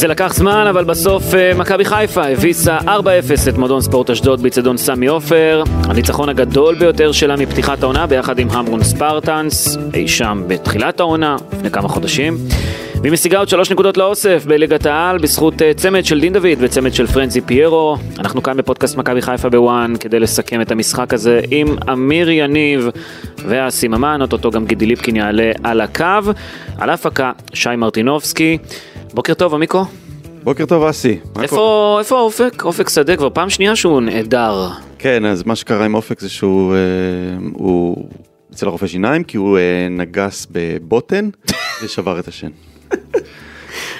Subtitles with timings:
[0.00, 2.88] זה לקח זמן, אבל בסוף אה, מכבי חיפה הביסה 4-0
[3.48, 5.62] את מועדון ספורט אשדוד באיצטדיון סמי עופר.
[5.84, 11.70] הניצחון הגדול ביותר שלה מפתיחת העונה, ביחד עם המרון ספרטנס, אי שם בתחילת העונה, לפני
[11.70, 12.36] כמה חודשים.
[13.00, 16.94] והיא משיגה עוד שלוש נקודות לאוסף בליגת העל בזכות אה, צמד של דין דוד וצמד
[16.94, 17.96] של פרנזי פיירו.
[18.18, 22.88] אנחנו כאן בפודקאסט מכבי חיפה בוואן כדי לסכם את המשחק הזה עם אמיר יניב
[23.36, 26.32] והסיממן, אוטוטו גם גידי ליפקין יעלה על הקו.
[26.78, 28.58] על ההפקה שי מרטינובסקי.
[29.14, 29.84] בוקר טוב עמיקו.
[30.42, 31.18] בוקר טוב אסי.
[31.42, 32.62] איפה, איפה אופק?
[32.64, 34.68] אופק שדה כבר פעם שנייה שהוא נעדר.
[34.98, 36.78] כן, אז מה שקרה עם אופק זה שהוא אה,
[37.52, 38.08] הוא
[38.52, 41.28] אצל הרופא שיניים כי הוא אה, נגס בבוטן
[41.84, 42.48] ושבר את השן.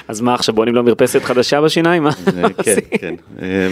[0.07, 2.07] אז מה עכשיו בונים לו מרפסת חדשה בשיניים?
[2.07, 2.13] אה,
[2.65, 2.75] כן?
[2.99, 3.15] כן.
[3.41, 3.67] אה,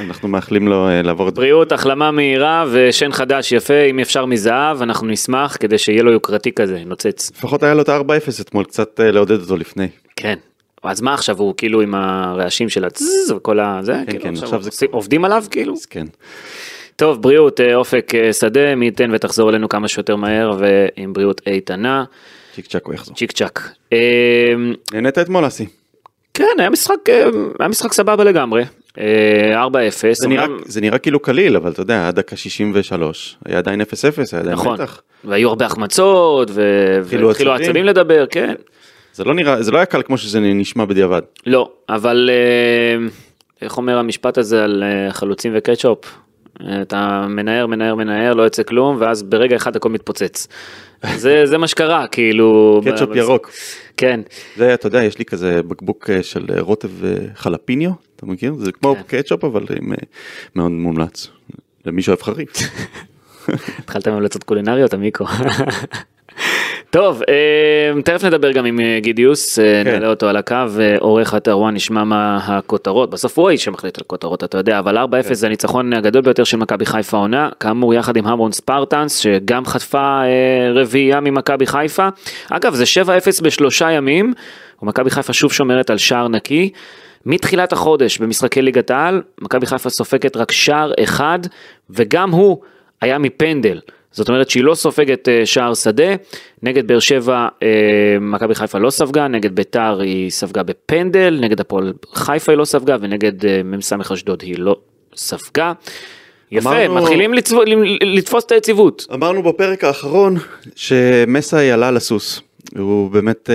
[0.00, 1.34] אנחנו מאחלים לו אה, לעבור את...
[1.34, 6.52] בריאות, החלמה מהירה ושן חדש יפה, אם אפשר מזהב, אנחנו נשמח כדי שיהיה לו יוקרתי
[6.52, 7.30] כזה, נוצץ.
[7.36, 9.88] לפחות היה לו את ה-4-0 אתמול, קצת לעודד אותו לפני.
[10.16, 10.38] כן.
[10.82, 13.78] אז מה עכשיו הוא כאילו עם הרעשים של הצז וכל ה...
[13.82, 13.94] זה?
[14.06, 15.72] כאילו, כן, עכשיו זה- עושים- עובדים עליו כאילו?
[15.72, 16.06] אז כן.
[16.96, 21.40] טוב, בריאות, אה, אופק אה, שדה, מי ייתן ותחזור אלינו כמה שיותר מהר ועם בריאות
[21.46, 22.04] איתנה,
[22.54, 23.16] צ'יק צ'אק הוא יחזור.
[23.16, 23.70] צ'יק צ'אק.
[23.92, 23.98] אה,
[24.92, 25.66] נהנית אתמול אסי?
[26.34, 27.08] כן, היה משחק,
[27.58, 28.62] היה משחק סבבה לגמרי.
[28.98, 29.68] אה, 4-0.
[30.12, 33.80] זה נראה- אמנם- זה נראה כאילו קליל, אבל אתה יודע, עד דקה 63, היה עדיין
[33.80, 33.84] 0-0,
[34.32, 35.02] היה עדיין נכון, מתח.
[35.24, 37.84] והיו הרבה החמצות, והתחילו עצבים.
[37.84, 38.54] לדבר, כן.
[39.12, 41.22] זה לא נראה, זה לא היה קל כמו שזה נשמע בדיעבד.
[41.46, 43.08] לא, אבל אה,
[43.62, 45.98] איך אומר המשפט הזה על אה, חלוצים וקטשופ?
[46.60, 50.48] אה, אתה מנער, מנער, מנער, לא יוצא כלום, ואז ברגע אחד הכל מתפוצץ.
[51.16, 52.80] זה, זה מה שקרה, כאילו...
[52.84, 53.50] קטשופ ירוק.
[53.96, 54.20] כן,
[54.56, 56.90] זה, אתה יודע, יש לי כזה בקבוק של רוטב
[57.34, 58.54] חלפיניו, אתה מכיר?
[58.54, 59.02] זה כמו כן.
[59.06, 59.92] קטשופ, אבל עם,
[60.56, 61.28] מאוד מומלץ.
[61.86, 62.50] למי שאוהב חריף.
[63.78, 65.24] התחלת עם המלצות קולינריות, עמיקו.
[66.90, 69.90] טוב, אה, תכף נדבר גם עם אה, גידיוס, אה, כן.
[69.92, 70.54] נעלה אותו על הקו,
[71.00, 74.98] עורך אתר וואן, נשמע מה הכותרות, בסוף הוא האיש שמחליט על כותרות, אתה יודע, אבל
[74.98, 75.34] 4-0 כן.
[75.34, 80.20] זה הניצחון הגדול ביותר של מכבי חיפה עונה, כאמור יחד עם המרון ספרטנס, שגם חטפה
[80.74, 82.08] רביעייה ממכבי חיפה.
[82.50, 84.32] אגב, זה 7-0 בשלושה ימים,
[84.82, 86.70] ומכבי חיפה שוב שומרת על שער נקי.
[87.26, 91.38] מתחילת החודש במשחקי ליגת העל, מכבי חיפה סופגת רק שער אחד,
[91.90, 92.58] וגם הוא
[93.00, 93.80] היה מפנדל.
[94.12, 96.14] זאת אומרת שהיא לא סופגת אה, שער שדה,
[96.62, 97.68] נגד באר שבע אה,
[98.20, 102.96] מכבי חיפה לא ספגה, נגד ביתר היא ספגה בפנדל, נגד הפועל חיפה היא לא ספגה
[103.00, 104.76] ונגד אה, מ"ס אשדוד היא לא
[105.16, 105.72] ספגה.
[106.52, 107.56] יפה, אמרנו- מתחילים לצב...
[108.02, 109.06] לתפוס את היציבות.
[109.14, 110.36] אמרנו בפרק האחרון
[110.76, 112.40] שמסאי עלה לסוס.
[112.78, 113.50] הוא באמת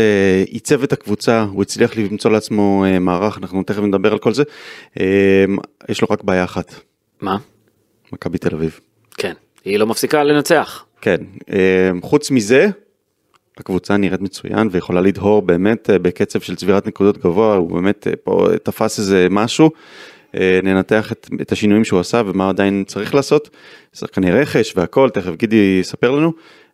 [0.48, 4.44] עיצב את הקבוצה, הוא הצליח למצוא לעצמו מערך, אנחנו תכף נדבר על כל זה.
[5.90, 6.74] יש לו רק בעיה אחת,
[7.22, 7.38] מה?
[8.14, 8.80] מכבי תל אביב.
[9.18, 9.34] כן,
[9.66, 10.86] היא לא מפסיקה לנצח.
[11.02, 11.18] כן,
[11.54, 12.68] אה, חוץ מזה,
[13.58, 18.14] הקבוצה נראית מצוין ויכולה לדהור באמת אה, בקצב של צבירת נקודות גבוה, הוא באמת אה,
[18.24, 19.70] פה תפס איזה משהו,
[20.36, 23.50] אה, ננתח את, את השינויים שהוא עשה ומה עדיין צריך לעשות,
[23.94, 26.32] שחקני רכש והכל, תכף גידי יספר לנו,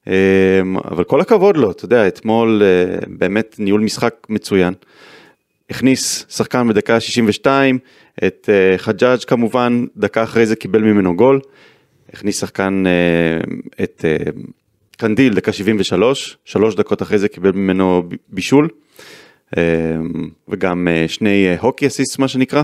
[0.07, 0.13] אה,
[0.91, 2.61] אבל כל הכבוד לו, אתה יודע, אתמול
[3.07, 4.73] באמת ניהול משחק מצוין.
[5.69, 7.79] הכניס שחקן בדקה 62,
[8.27, 11.39] את חג'אג' כמובן, דקה אחרי זה קיבל ממנו גול.
[12.13, 13.41] הכניס שחקן אה,
[13.83, 14.31] את אה,
[14.97, 18.69] קנדיל, דקה 73, שלוש דקות אחרי זה קיבל ממנו בישול.
[19.57, 19.63] אה,
[20.49, 22.63] וגם שני הוקי אסיסט מה שנקרא.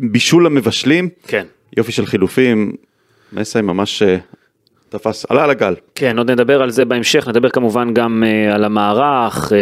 [0.00, 1.46] בישול המבשלים, כן.
[1.76, 2.72] יופי של חילופים,
[3.32, 4.02] מסי ממש
[4.88, 5.74] תפס, עלה על הגל.
[5.94, 9.52] כן, עוד נדבר על זה בהמשך, נדבר כמובן גם uh, על המערך,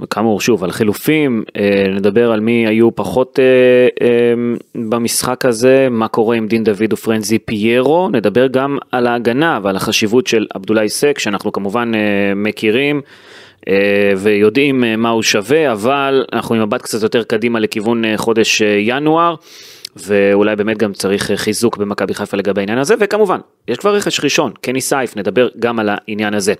[0.00, 1.50] uh, כאמור שוב על חילופים, uh,
[1.90, 7.38] נדבר על מי היו פחות uh, uh, במשחק הזה, מה קורה עם דין דוד ופרנזי
[7.38, 11.96] פיירו, נדבר גם על ההגנה ועל החשיבות של עבדולאי סק, שאנחנו כמובן uh,
[12.36, 13.00] מכירים.
[13.60, 13.66] uh,
[14.16, 18.62] ויודעים uh, מה הוא שווה, אבל אנחנו עם מבט קצת יותר קדימה לכיוון uh, חודש
[18.78, 19.34] ינואר.
[19.96, 23.38] ואולי באמת גם צריך אה, חיזוק במכבי חיפה לגבי העניין הזה, וכמובן,
[23.68, 26.54] יש כבר רכש ראשון, קני סייף, נדבר גם על העניין הזה.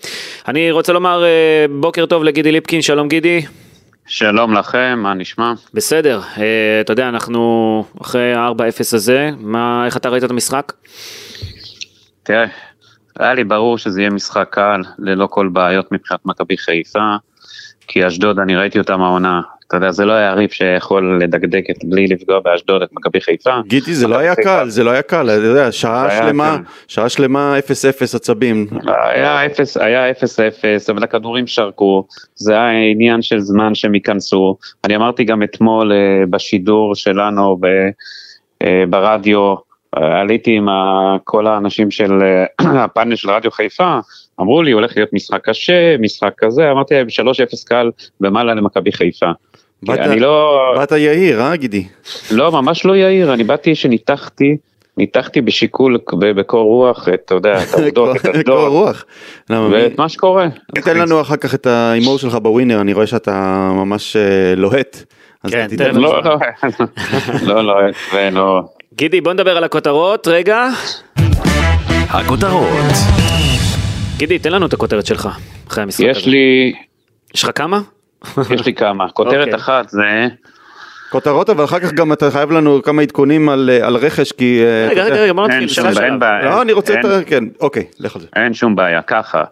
[0.48, 3.42] אני רוצה לומר אה, בוקר טוב לגידי ליפקין, שלום גידי.
[4.06, 5.52] שלום לכם, מה נשמע?
[5.74, 10.72] בסדר, אה, אתה יודע, אנחנו אחרי ה-4-0 הזה, מה, איך אתה ראית את המשחק?
[12.22, 12.46] תראה,
[13.18, 17.16] היה לי ברור שזה יהיה משחק קל, ללא כל בעיות מבחינת מכבי חיפה,
[17.86, 21.76] כי אשדוד, אני ראיתי אותם העונה, אתה יודע, זה לא היה יריב שיכול לדקדק את,
[21.84, 23.50] בלי לפגוע באשדוד את מכבי חיפה.
[23.66, 24.34] גיטי זה לא היה.
[24.34, 26.62] קל, זה לא היה קל, אתה יודע, שעה שלמה, קל.
[26.88, 28.66] שעה שלמה 0-0 עצבים.
[28.86, 34.56] היה אפס, היה אפס אפס, אבל הכדורים שרקו, זה היה עניין של זמן שהם ייכנסו.
[34.84, 37.58] אני אמרתי גם אתמול אה, בשידור שלנו
[38.62, 39.54] אה, ברדיו,
[39.96, 40.66] אה, עליתי עם
[41.24, 42.12] כל האנשים של
[42.82, 43.98] הפאנל של רדיו חיפה,
[44.40, 47.90] אמרו לי הולך להיות משחק קשה, משחק כזה, אמרתי להם 3-0 קל
[48.20, 49.30] ומעלה למכבי חיפה.
[49.86, 51.84] באת- אני לא, באת יהיר, אה גידי?
[52.30, 54.56] לא, ממש לא יאיר, אני באתי שניתחתי,
[54.96, 55.98] ניתחתי בשיקול,
[56.36, 59.04] בקור רוח, את, אתה יודע, את העובדות, את קור העובדות, רוח.
[59.50, 60.46] למה, מי- ואת מה שקורה.
[60.84, 63.32] תן לנו אחר כך את ההימור שלך בווינר, אני רואה שאתה
[63.74, 64.22] ממש אה,
[64.56, 65.02] לוהט.
[65.50, 65.94] כן, תן.
[65.94, 66.36] לא, לא,
[67.54, 67.74] לא, לא,
[68.14, 68.60] ולא.
[68.94, 70.68] גידי, בוא נדבר על הכותרות, רגע.
[72.08, 72.68] הכותרות.
[74.16, 75.28] גידי, תן לנו את הכותרת שלך,
[75.68, 76.10] אחרי המשחק הזה.
[76.10, 76.72] יש לי,
[77.34, 77.80] יש לך כמה?
[78.50, 79.08] יש לי כמה.
[79.08, 79.54] כותרת אוקיי.
[79.54, 80.28] אחת זה,
[81.14, 84.62] כותרות, אבל אחר כך גם אתה חייב לנו כמה עדכונים על אה, על רכש, כי...
[84.64, 86.20] אה, רגע, רגע, רגע, בוא נתחיל אין שום בעיה, אין שלב.
[86.20, 86.44] בעיה.
[86.44, 87.24] לא, אני רוצה את ה...
[87.26, 88.28] כן, אוקיי, לך על זה.
[88.36, 89.44] אין שום בעיה, ככה.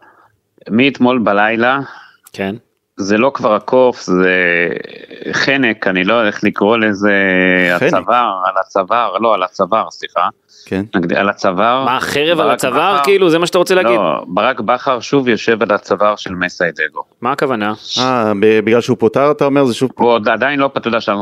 [0.71, 1.79] מאתמול בלילה,
[2.33, 2.55] כן.
[2.97, 4.69] זה לא כבר הקוף, זה
[5.33, 7.13] חנק, אני לא יודע איך לקרוא לזה,
[7.79, 7.95] חנק.
[7.95, 10.29] הצוואר, על הצוואר, לא, על הצוואר, סליחה.
[10.67, 10.83] כן.
[11.17, 11.85] על הצוואר.
[11.85, 12.99] מה, חרב על הצוואר?
[13.05, 13.91] כאילו, זה מה שאתה רוצה להגיד?
[13.97, 17.03] לא, ברק בכר שוב יושב על הצוואר של מסיידגו.
[17.21, 17.73] מה הכוונה?
[17.99, 19.91] אה, ב- בגלל שהוא פוטר, אתה אומר, זה שוב...
[19.95, 21.17] הוא עוד עדיין לא, אתה יודע, עכשיו,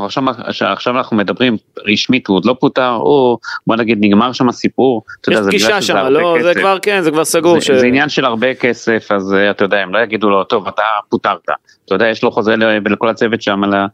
[0.51, 1.57] שעכשיו אנחנו מדברים
[1.93, 5.03] רשמית, הוא עוד לא פוטר, הוא, בוא נגיד, נגמר שם הסיפור.
[5.31, 6.61] יש זה פגישה שם, לא, זה כסף.
[6.61, 7.55] כבר, כן, זה כבר סגור.
[7.55, 10.45] זה, ש- זה עניין של הרבה כסף, אז אה, אתה יודע, הם לא יגידו לו,
[10.45, 11.39] טוב, אתה פוטרת.
[11.85, 12.55] אתה יודע, יש לו חוזה
[12.91, 13.87] לכל הצוות שם, ל-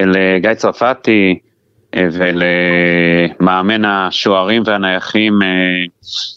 [0.00, 0.12] אל
[0.46, 1.38] אה, צרפתי
[1.96, 5.48] ולמאמן השוערים והנייחים, אה,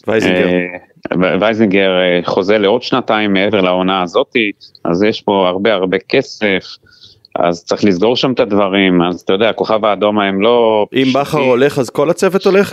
[0.06, 0.48] וייזינגר.
[0.48, 4.52] אה, וייזינגר אה, חוזה לעוד שנתיים מעבר לעונה הזאתי,
[4.84, 6.76] אז יש פה הרבה הרבה כסף.
[7.36, 10.86] אז צריך לסגור שם את הדברים, אז אתה יודע, הכוכב האדום הם לא...
[10.92, 11.38] אם בכר.
[11.38, 12.72] הולך, אז כל הצוות הולך?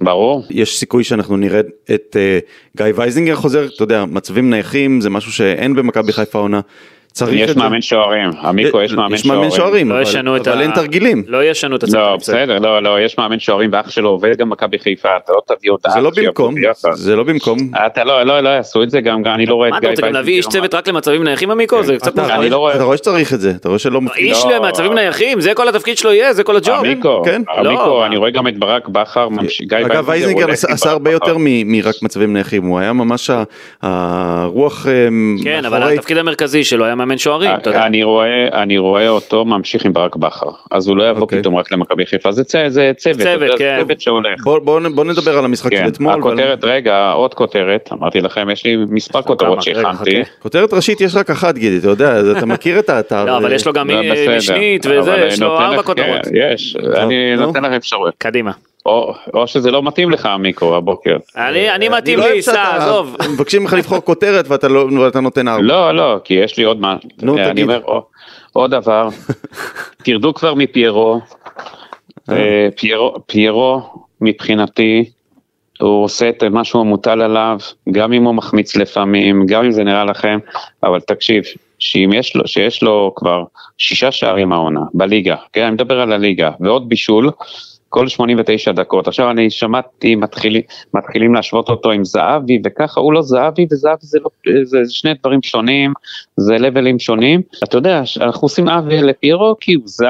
[0.00, 0.44] ברור.
[0.50, 1.60] יש סיכוי שאנחנו נראה
[1.94, 2.38] את אה,
[2.76, 6.60] גיא וייזינגר חוזר, אתה יודע, מצבים נייחים, זה משהו שאין במכבי חיפה עונה.
[7.12, 7.56] צריך יש.
[7.56, 9.88] מאמן שוערים, עמיקו יש מאמן יש מאמן שוערים.
[9.88, 9.90] שוערים,
[10.26, 11.22] לא אבל- את אבל ה- אין תרגילים.
[11.26, 11.94] לא ישנו את הצוות.
[12.10, 12.16] לא.
[12.16, 15.70] בסדר, לא, לא, יש מאמן שוערים ואח שלו עובד גם במכבי חיפה, אתה לא תביא
[15.70, 15.90] אותה.
[15.90, 16.54] זה לא במקום,
[16.92, 17.58] זה לא במקום.
[17.86, 19.94] אתה לא, לא, לא יעשו את זה, גם אני לא רואה את מה גיא אתה
[19.94, 20.46] רוצה גם להביא איש.
[20.46, 21.82] צוות רק למצבים נייחים עמיקו?
[21.82, 22.40] זה קצת מוזר.
[22.40, 24.24] לא רואה- אתה רואה שצריך את זה, אתה רואה שלא מפקיד.
[24.26, 24.56] איש לא.
[24.56, 26.74] למצבים נייחים, זה כל התפקיד שלו יהיה, זה כל הג'וב.
[26.84, 27.42] עמיקו, כן.
[27.56, 28.06] עמיקו, מה?
[28.06, 29.28] אני רואה גם את ברק בכר,
[29.68, 31.10] גיא אגב וייזינגר הולך עשה הרבה.
[31.10, 33.30] יותר מ- מרק מצבים נייחים, הוא היה ממש
[33.82, 34.92] הרוח אה,
[35.44, 37.86] כן, אבל התפקיד המרכזי שלו היה מאמן שוערים, אתה יודע.
[37.86, 41.38] אני רואה, אני רואה אותו ממשיך עם ברק בכר, אז הוא לא יבוא אוקיי.
[41.40, 43.18] פתאום רק למכבי חיפה, זה צ- זה צוות,
[43.58, 43.78] כן.
[43.82, 44.44] צוות שהולך.
[44.44, 46.12] בוא- בוא בוא נדבר על המשחק של כן, אתמול.
[46.12, 50.24] אבל- הכותרת, רגע, עוד כותרת, אמרתי לכם, יש לי מספר כותרות שהכנתי.
[50.24, 50.30] חכה.
[50.42, 53.24] כותרת ראשית יש רק אחת גידי, אתה יודע, אתה מכיר את האתר.
[53.24, 56.06] לא, אבל אה, יש לו גם אה, משנית וזה, יש לו ארבע לך- כותרות.
[56.24, 57.46] כן, יש, אני נו.
[57.46, 58.14] נותן לך אפשרויות.
[58.18, 58.50] קדימה.
[58.86, 61.16] או או שזה לא מתאים לך, מיקרו, הבוקר.
[61.36, 63.16] אני אני מתאים לא לי, סע, עזוב.
[63.34, 65.62] מבקשים ממך לבחור כותרת ואתה לא- ואתה נותן ארבע.
[65.62, 66.96] לא, לא, כי יש לי עוד מה.
[67.22, 67.64] נו, אני תגיד.
[67.64, 68.02] אומר, או-
[68.52, 69.08] עוד דבר,
[70.04, 71.20] תרדו כבר מפיירו.
[72.30, 73.80] אה, פיירו, פיירו,
[74.20, 75.04] מבחינתי,
[75.80, 77.58] הוא עושה את מה שהוא מוטל עליו,
[77.92, 80.38] גם אם הוא מחמיץ לפעמים, גם אם זה נראה לכם,
[80.82, 81.42] אבל תקשיב,
[81.78, 83.44] שאם יש לו, שיש לו כבר
[83.78, 87.30] שישה שערים העונה, בליגה, כן, אני מדבר על הליגה, ועוד בישול,
[87.92, 89.08] כל 89 דקות.
[89.08, 90.62] עכשיו אני שמעתי מתחילים,
[90.94, 94.30] מתחילים להשוות אותו עם זהבי וככה, הוא לא זהבי וזהבי זה, לא,
[94.64, 95.92] זה שני דברים שונים,
[96.36, 97.40] זה לבלים שונים.
[97.64, 100.06] אתה יודע, אנחנו עושים עוול לפיירו כי הוא זר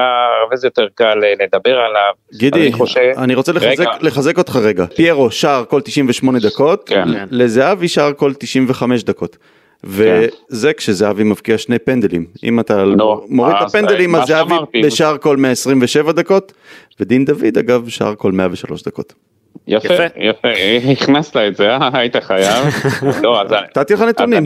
[0.53, 2.13] וזה יותר קל לדבר עליו.
[2.33, 3.91] גידי, אני חושב- אני רוצה לחזק, רגע.
[4.01, 4.85] לחזק אותך רגע.
[4.85, 7.07] פיירו שער כל 98 דקות, כן.
[7.31, 9.37] לזהבי שער כל 95 דקות.
[9.83, 12.25] וזה כשזהבי מבקיע שני פנדלים.
[12.43, 14.81] אם אתה לא, מוריד את הפנדלים, מה אז זהבי.
[14.83, 16.53] בשער כל 127 דקות,
[16.99, 19.13] ודין דוד אגב שער כל 103 דקות.
[19.67, 20.47] יפה, יפה.
[20.91, 21.89] הכנסת את זה, אה?
[21.93, 22.65] היית חייב.
[23.23, 24.43] לא, נתתי לך נתונים.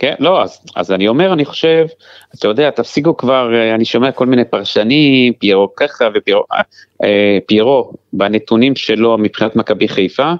[0.00, 1.86] כן, לא, אז, אז אני אומר, אני חושב,
[2.34, 6.60] אתה יודע, תפסיקו כבר, אה, אני שומע כל מיני פרשנים, פיירו ככה ופיירו, אה,
[7.04, 10.32] אה, פיירו, בנתונים שלו מבחינת מכבי חיפה,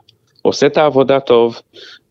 [0.43, 1.61] עושה את העבודה טוב,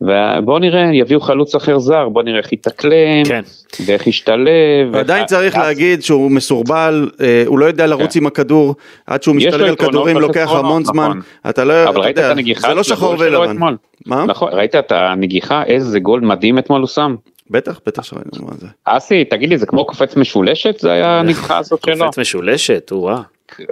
[0.02, 3.42] ובואו נראה, יביאו חלוץ אחר זר, בואו נראה איך יתאקלם, כן.
[3.86, 4.48] ואיך ישתלב.
[4.92, 8.20] ועדיין ואיך- צריך אז- להגיד שהוא מסורבל, אה, הוא לא יודע לרוץ כן.
[8.20, 8.76] עם הכדור,
[9.08, 11.22] עד שהוא משתלט על כדורים לוקח המון זמן, נכון.
[11.50, 13.58] אתה לא, אבל אתה ראית את יודע, הנגיחה זה לא שחור ולבן.
[14.06, 14.26] מה?
[14.26, 17.16] נכון, ראית את הנגיחה, איזה גול מדהים אתמול הוא שם?
[17.52, 18.68] בטח, בטח שראינו מה זה.
[18.86, 20.80] אסי, תגיד לי, זה כמו קופץ משולשת?
[20.80, 22.06] זה היה הנגיחה הזאת שלו?
[22.06, 23.22] קופץ משולשת, הוא רע.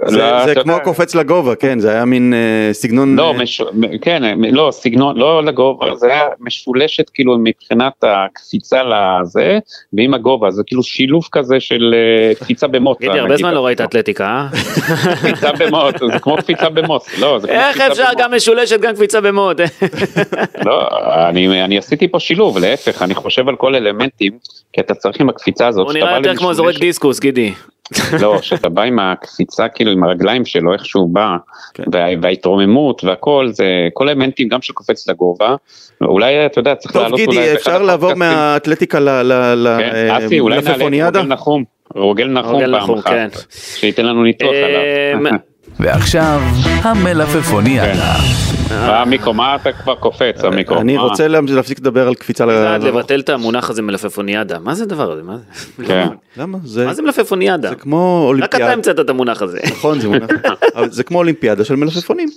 [0.06, 3.16] זה, לא, זה כמו יודע, קופץ לגובה, כן, זה היה מין אה, סגנון...
[3.16, 3.62] לא, אה, מש...
[4.02, 9.58] כן, לא, סגנון, לא לגובה, זה היה משולשת כאילו מבחינת הקפיצה לזה,
[9.92, 13.00] ועם הגובה, זה כאילו שילוב כזה של אה, קפיצה במוט.
[13.00, 13.38] גידי, הרבה נגיד.
[13.38, 14.48] זמן לא ראית אתלטיקה, אה?
[15.14, 18.18] קפיצה במוט, זה כמו קפיצה במוט, לא, זה כמו איך אפשר במוט.
[18.18, 19.60] גם משולשת גם קפיצה במוד?
[20.64, 20.88] לא,
[21.28, 24.32] אני, אני עשיתי פה שילוב, להפך, אני חושב על כל אלמנטים,
[24.72, 27.52] כי אתה צריך עם הקפיצה הזאת, הוא נראה יותר כמו זורק דיסקוס, גידי.
[28.22, 31.36] לא, שאתה בא עם הקפיצה, כאילו עם הרגליים שלו, איך שהוא בא,
[31.74, 31.82] כן.
[31.92, 35.56] וה, וההתרוממות והכל, זה כל האלמנטים גם של קופץ לגובה,
[36.00, 37.26] אולי אתה יודע, צריך טוב לעלות אולי...
[37.26, 38.14] גידי, באחד אפשר לעבור.
[38.14, 41.18] מהאתלטיקה ל- ל- ל- כן, אה, אסי, אולי נעלה את לפפוניאדה?
[41.20, 41.64] רוגל נחום,
[41.94, 43.28] רוגל נחום פעם נחום, אחת, כן.
[43.50, 45.32] שייתן לנו ניתוח עליו.
[45.80, 46.40] ועכשיו,
[46.82, 48.14] המלפפוניאדה.
[48.70, 50.76] אה, מיקו, מה אתה כבר קופץ, המיקו?
[50.76, 51.02] אני מה?
[51.02, 52.50] רוצה לה- להפסיק לדבר על קפיצה ל...
[52.50, 55.22] לדעת ל- לבטל את המונח הזה מלפפוניאדה, מה זה הדבר הזה?
[55.22, 55.36] מה
[55.78, 55.84] זה?
[55.84, 56.08] כן.
[56.36, 56.58] למה?
[56.64, 57.68] זה מה זה מלפפוניאדה?
[57.68, 57.88] זה כמו
[58.28, 58.72] רק אתה אולימפיאדה.
[58.72, 59.58] המצאת את המונח הזה.
[59.70, 60.30] נכון, זה מונח.
[60.90, 62.28] זה כמו אולימפיאדה של מלפפונים.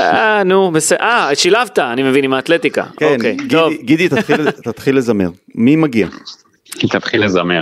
[0.00, 0.98] אה, נו, בסדר.
[1.00, 2.84] אה, שילבת, אני מבין, עם האתלטיקה.
[2.96, 3.72] כן, אוקיי, גידי- טוב.
[3.82, 5.28] גידי, תתחיל- תתחיל לזמר.
[5.54, 6.06] מי מגיע?
[6.90, 7.60] תתחיל לזמר.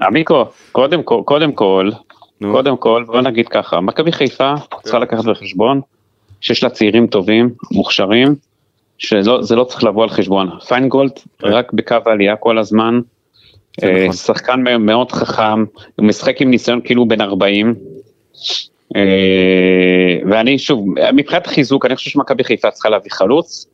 [0.00, 0.44] המיקו,
[1.24, 1.90] קודם כל,
[2.42, 5.80] קודם כל, בוא נגיד ככה, מכבי חיפה צריכה לקחת בחשבון
[6.40, 8.34] שיש לה צעירים טובים, מוכשרים,
[8.98, 10.50] שזה לא צריך לבוא על חשבון.
[10.68, 13.00] פיינגולד רק בקו העלייה כל הזמן,
[13.82, 14.12] אה, נכון.
[14.12, 15.64] שחקן מאוד חכם,
[15.96, 17.74] הוא משחק עם ניסיון כאילו בן 40.
[18.96, 23.66] אה, ואני שוב, מבחינת חיזוק, אני חושב שמכבי חיפה צריכה להביא חלוץ,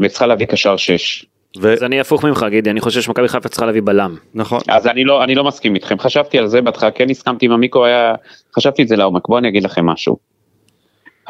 [0.00, 1.26] וצריכה להביא קשר 6.
[1.60, 4.16] ו- אז אני הפוך ממך, גידי, אני חושב שמכבי חיפה צריכה להביא בלם.
[4.34, 4.60] נכון.
[4.68, 7.84] אז אני לא, אני לא מסכים איתכם, חשבתי על זה בהתחלה, כן הסכמתי עם המיקרו,
[7.84, 8.14] היה,
[8.56, 10.16] חשבתי את זה לעומק, בואו אני אגיד לכם משהו.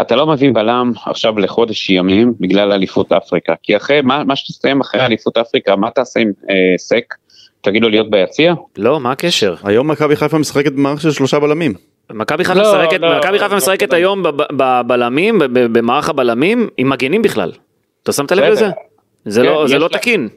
[0.01, 4.81] אתה לא מביא בלם עכשיו לחודש ימים בגלל אליפות אפריקה, כי אחרי, מה, מה שתסיים
[4.81, 7.15] אחרי אליפות אפריקה, מה תעשה עם אה, סק?
[7.61, 8.55] תגיד לו להיות ביציע?
[8.79, 9.55] לא, מה הקשר?
[9.65, 11.75] היום מכבי חיפה משחקת במערכת של שלושה בלמים.
[12.13, 13.97] מכבי חיפה לא, משחקת, לא, מכבי חיפה לא, משחקת לא.
[13.97, 17.53] היום בב- בבלמים, ב- ב- במערך הבלמים, עם מגנים בכלל.
[18.03, 18.45] אתה שמת לב.
[18.45, 18.71] לזה?
[19.25, 20.29] זה כן, לא- זה לא לה- תקין.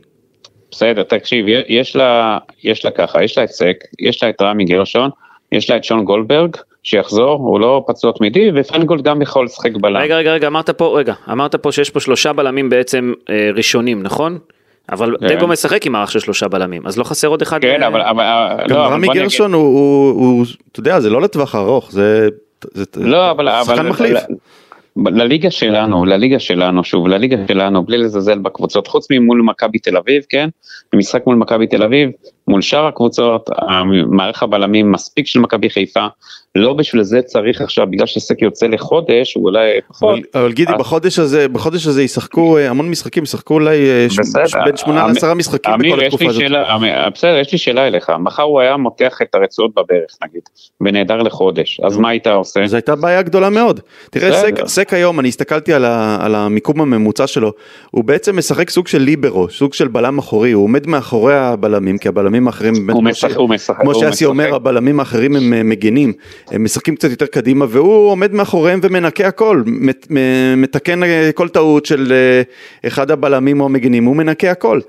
[0.72, 4.42] בסדר, תקשיב, יש- יש לה, יש לה ככה, יש לה את סק, יש לה את
[4.42, 5.10] רמי גרשון,
[5.52, 9.98] יש לה את שון גולדברג, שיחזור, הוא לא פצוע תמידי, ופיינגולד גם יכול לשחק בלם.
[9.98, 14.04] רגע, רגע, רגע, אמרת פה, רגע, אמרת פה שיש פה שלושה בלמים בעצם אה, ראשונים,
[14.04, 14.38] נכון?
[14.92, 15.28] אבל כן.
[15.28, 17.62] דגו משחק עם מערך של שלושה בלמים, אז לא חסר עוד אחד.
[17.62, 18.24] כן, אה, אבל, אבל,
[18.70, 22.30] גם לא, אבל רמי גרשון הוא- הוא, הוא- אתה יודע, זה לא לטווח ארוך, זה...
[22.74, 23.50] זה- לא, אבל...
[23.64, 24.18] שחקן אבל מחליף.
[24.98, 30.24] לליגה שלנו, לליגה שלנו, שוב, לליגה שלנו, בלי לזלזל בקבוצות, חוץ ממול מכבי תל אביב,
[30.30, 30.50] כן?
[30.94, 32.10] במשחק מול מכבי תל אביב,
[32.48, 33.50] מול שאר הקבוצות,
[34.08, 36.08] מערך הבלמים מספיק של מכבי חיפה,
[36.56, 40.10] לא בשביל זה צריך עכשיו, בגלל שסק יוצא לחודש, הוא אולי פחות.
[40.34, 44.08] אבל, אבל גידי, אז- בחודש הזה, בחודש הזה ישחקו אה, המון משחקים, ישחקו אולי אה,
[44.10, 46.42] ש- בין שמונה לעשרה משחקים אמיר, בכל התקופה הזאת.
[46.42, 50.42] שאלה, אמיר, בסדר, יש לי שאלה אליך, מחר הוא היה מותח את הרצועות בברך נגיד,
[50.82, 52.68] ונעדר לחודש, אז מה היית עושה?
[52.68, 53.80] זו הייתה בעיה גדולה מאוד.
[54.12, 54.42] תראה.
[54.42, 57.52] סק, סק היום, אני הסתכלתי על, ה, על המיקום הממוצע שלו,
[57.92, 62.08] הוא בעצם משחק סוג של ליברו, סוג של בלם אחורי, הוא עומד מאחורי הבלמים, כי
[62.08, 62.90] הבלמים האחרים, באמת,
[63.36, 63.50] הוא
[63.82, 64.26] כמו שאסי.
[64.26, 66.14] אומר, הבלמים האחרים הם אה, מגינים,
[66.48, 69.64] הם משחקים קצת יותר קדימה, והוא עומד מאחוריהם ומנקה הכל,
[70.58, 72.42] מתקן אה, כל טעות של אה,
[72.88, 74.80] אחד הבלמים או המגינים, הוא מנקה הכל.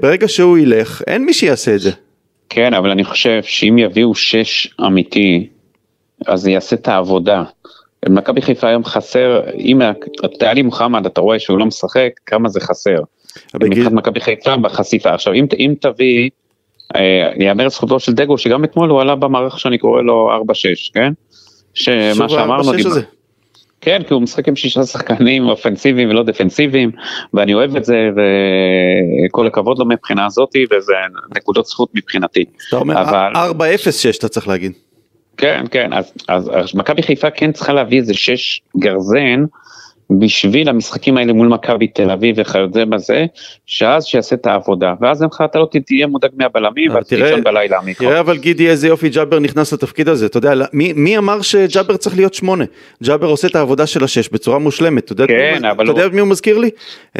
[0.00, 1.90] ברגע שהוא ילך, אין מי שיעשה את זה.
[2.48, 5.46] כן, אבל אני חושב שאם יביאו שש אמיתי,
[6.26, 7.42] אז זה יעשה את העבודה.
[8.08, 9.80] מכבי חיפה היום חסר, אם
[10.38, 12.98] טלי מוחמד, אתה רואה שהוא לא משחק, כמה זה חסר.
[13.54, 15.14] מבחינת מכבי חיפה בחשיפה.
[15.14, 16.30] עכשיו, אם, אם תביא,
[16.96, 21.12] אה, יאמר לזכותו של דגו, שגם אתמול הוא עלה במערך שאני קורא לו 4-6, כן?
[21.74, 22.72] שמה שאמרנו.
[23.80, 26.90] כן, כי הוא משחק עם שישה שחקנים אופנסיביים ולא דפנסיביים,
[27.34, 28.10] ואני אוהב את זה,
[29.26, 30.92] וכל הכבוד לו מבחינה הזאתי, וזה
[31.36, 32.44] נקודות זכות מבחינתי.
[32.68, 34.72] אתה אומר אבל- 4-0-6 אתה צריך להגיד.
[35.36, 39.44] כן, כן, אז, אז, אז מכבי חיפה כן צריכה להביא איזה שש גרזן
[40.10, 43.26] בשביל המשחקים האלה מול מכבי תל אביב וכיוצא בזה,
[43.66, 47.78] שאז שיעשה את העבודה, ואז ממך אתה לא תהיה מודאג מהבלמים, ואז תראה- בלילה.
[47.98, 51.96] תראה אבל גידי איזה יופי ג'אבר נכנס לתפקיד הזה, אתה יודע, מי, מי אמר שג'אבר
[51.96, 52.64] צריך להיות שמונה?
[53.04, 56.08] ג'אבר עושה את העבודה של השש בצורה מושלמת, אתה יודע, כן, מי אתה יודע הוא-
[56.08, 56.70] את מי הוא מזכיר לי?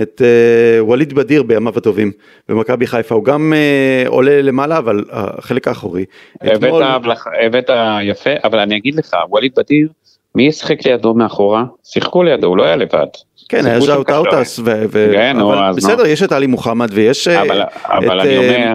[0.03, 2.13] את אה, ווליד בדיר בימיו הטובים
[2.49, 6.05] במכבי חיפה, הוא גם אה, עולה למעלה אבל החלק האחורי.
[6.37, 7.71] אתמול- הבאת, הבאת
[8.03, 9.89] יפה, אבל אני אגיד לך, ווליד בדיר,
[10.35, 11.65] מי ישחק לידו מאחורה?
[11.85, 13.07] שיחקו לידו, הוא לא היה לבד.
[13.49, 14.11] כן, היה ז'אוט.
[14.11, 16.07] אאוטס, ו- ו- כן, אבל אז בסדר.
[16.07, 18.75] יש את עלי מוחמד ויש אה, אבל, אבל את, אני אה, אומר,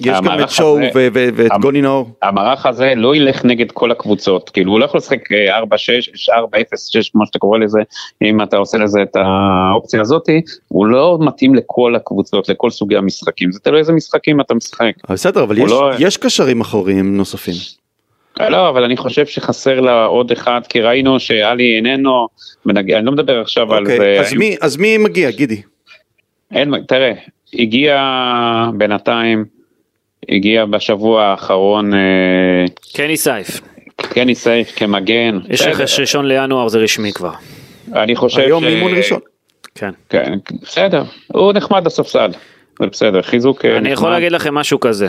[0.00, 2.10] יש גם את שואו ואת גוני נאור.
[2.22, 7.10] המערך הזה לא ילך נגד כל הקבוצות, כאילו הוא לא יכול לשחק אה, 4-6, 4-0-6
[7.12, 7.78] כמו שאתה קורא לזה,
[8.22, 13.52] אם אתה עושה לזה את האופציה הזאתי, הוא לא מתאים לכל הקבוצות, לכל סוגי המשחקים,
[13.52, 14.92] זה תלוי איזה משחקים אתה משחק.
[15.08, 17.54] אבל בסדר, אבל יש- לא- יש קשרים אחוריים נוספים.
[18.40, 22.26] לא, אבל אני חושב שחסר לה עוד אחד, כי ראינו שאלי איננו,
[22.66, 22.92] ונג...
[22.92, 24.16] אני לא מדבר עכשיו על אוקיי, זה.
[24.20, 25.62] אז מי- אז מי מגיע, גידי?
[26.52, 27.12] אין, תראה,
[27.54, 28.02] הגיע
[28.74, 29.44] בינתיים,
[30.28, 31.98] הגיע בשבוע האחרון אה,
[32.94, 33.60] קני סייף.
[33.96, 35.38] קני סייף כמגן.
[35.48, 37.32] יש רכש ראשון לינואר זה רשמי כבר.
[37.92, 39.18] אני חושב היום ש- אימון ראשון.
[39.74, 39.90] כן.
[40.08, 42.30] כן, בסדר, הוא נחמד בספסל,
[42.80, 44.14] זה בסדר, חיזוק אה, אני יכול נחמד.
[44.14, 45.08] להגיד לכם משהו כזה.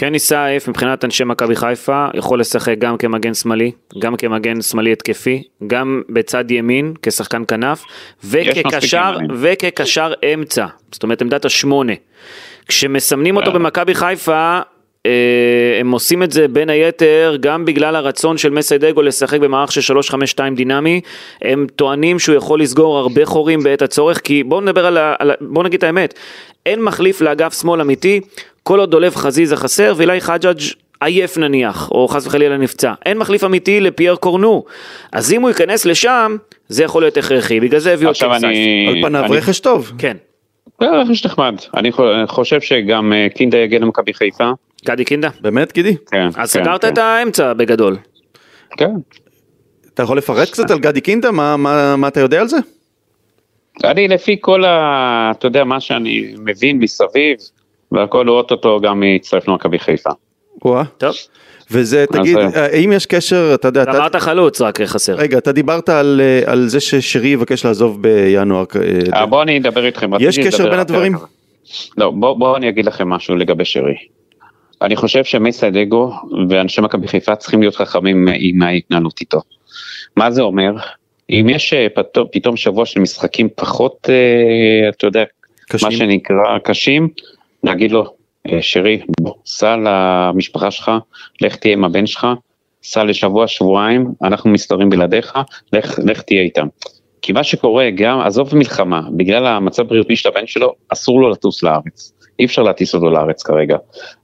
[0.00, 5.42] קני סייף מבחינת אנשי מכבי חיפה יכול לשחק גם כמגן שמאלי, גם כמגן שמאלי התקפי,
[5.66, 7.82] גם בצד ימין כשחקן כנף,
[8.24, 9.16] וכקשר.
[9.34, 11.92] וכקשר אמצע, זאת אומרת עמדת השמונה.
[12.68, 13.54] כשמסמנים אותו אה.
[13.54, 14.58] במכבי חיפה,
[15.06, 15.10] אה,
[15.80, 20.14] הם עושים את זה בין היתר גם בגלל הרצון של מסיידגו לשחק במערך של 3-5-2
[20.56, 21.00] דינמי,
[21.42, 24.86] הם טוענים שהוא יכול לסגור הרבה חורים בעת הצורך, כי בואו נדבר.
[24.86, 26.14] על ה- בואו נגיד את האמת,
[26.66, 28.20] אין מחליף לאגף שמאל אמיתי,
[28.66, 30.58] כל עוד דולב חזיזה חסר ואילי חג'אג'
[31.00, 34.64] עייף נניח, או חס וחלילה נפצע, אין מחליף אמיתי לפייר קורנו,
[35.12, 36.36] אז אם הוא ייכנס לשם,
[36.68, 38.32] זה יכול להיות הכרחי, בגלל זה הביאו את סייף.
[38.32, 38.86] אני...
[38.88, 39.92] על פניו אני- רכש טוב.
[39.98, 40.16] כן,
[40.82, 44.50] אה, רכש נחמד, אני חו- חושב שגם אה, קינדה יגיע למכבי חיפה.
[44.86, 45.28] גדי קינדה.
[45.40, 45.96] באמת, גידי?
[46.10, 46.92] כן, אז כן, סגרת כן.
[46.92, 47.96] את האמצע בגדול.
[48.76, 48.90] כן.
[49.94, 51.30] אתה יכול לפרט קצת על גדי קינדה?
[51.30, 52.56] מה- מה מה אתה יודע על זה?
[53.84, 55.30] אני לפי כל ה...
[55.38, 57.36] אתה יודע, מה שאני מבין מסביב,
[57.92, 60.10] והכל הוא אוטוטו גם יצטרף למכבי חיפה.
[60.64, 60.82] וואה.
[60.98, 61.14] טוב,
[61.70, 65.14] וזה, תגיד, אז, אה, האם יש קשר, אתה יודע, אתה- אמרת חלוץ רק חסר.
[65.14, 68.64] רגע, אתה דיברת על אה, על זה ששרי יבקש לעזוב בינואר.
[69.14, 70.10] אה, אה, בואו אני אדבר איתכם.
[70.20, 71.12] יש קשר בין הדברים?
[71.98, 73.94] לא, בואו בוא אני אגיד לכם משהו לגבי שרי.
[74.82, 76.12] אני חושב שמסיידגו
[76.48, 79.40] ואנשי מכבי חיפה צריכים להיות חכמים עם ההתנהלות איתו.
[80.16, 80.70] מה זה אומר?
[81.30, 85.24] אם יש אה, פתאום, פתאום שבוע של משחקים פחות, אה, אתה יודע,
[85.68, 85.88] קשים.
[85.88, 87.08] מה שנקרא קשים,
[87.66, 88.04] להגיד לו,
[88.48, 90.90] "אה, שרי, בוא, סע למשפחה שלך,
[91.40, 92.26] לך תהיה עם הבן שלך,
[92.82, 95.38] סע לשבוע, שבועיים, אנחנו מסתדרים בלעדיך,
[95.72, 96.66] לך, לך תהיה איתם.
[97.22, 101.62] כי מה שקורה גם, עזוב מלחמה, בגלל המצב הבריאותי של הבן שלו, אסור לו לטוס
[101.62, 102.12] לארץ.
[102.38, 103.76] אי אפשר להטיס אותו לארץ כרגע.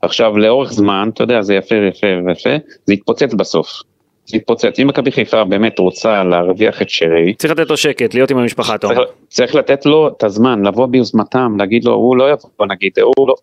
[0.02, 2.50] עכשיו, לאורך זמן, אתה יודע, זה יפה יפה ויפה,
[2.86, 3.82] זה יתפוצץ בסוף.
[4.26, 4.80] זה יתפוצץ.
[4.82, 8.74] אם מכבי חיפה באמת רוצה להרוויח את שרי, צריך לתת לו שקט, להיות עם המשפחה,
[8.74, 9.10] אתה צריך, אומר.
[9.28, 13.34] צריך לתת לו את הזמן, לבוא ביוזמתם, להגיד לו, הוא לא יבוא, נגיד, הוא לא,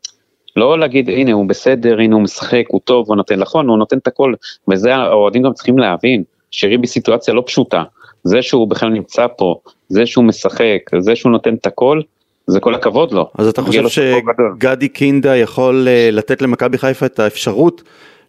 [0.55, 3.98] לא להגיד, הנה הוא בסדר, הנה הוא משחק, הוא טוב, הוא נותן, נכון, הוא נותן
[3.98, 4.33] את הכל,
[4.67, 7.83] וזה האוהדים גם צריכים להבין, שרי בסיטואציה לא פשוטה,
[8.24, 9.55] זה שהוא בכלל נמצא פה,
[9.89, 12.01] זה שהוא משחק, זה שהוא נותן את הכל,
[12.48, 13.29] זה כל הכבוד לו.
[13.37, 13.87] אז אתה חושב.
[13.87, 17.81] שגדי קינדה יכול אה, לתת למכבי חיפה את האפשרות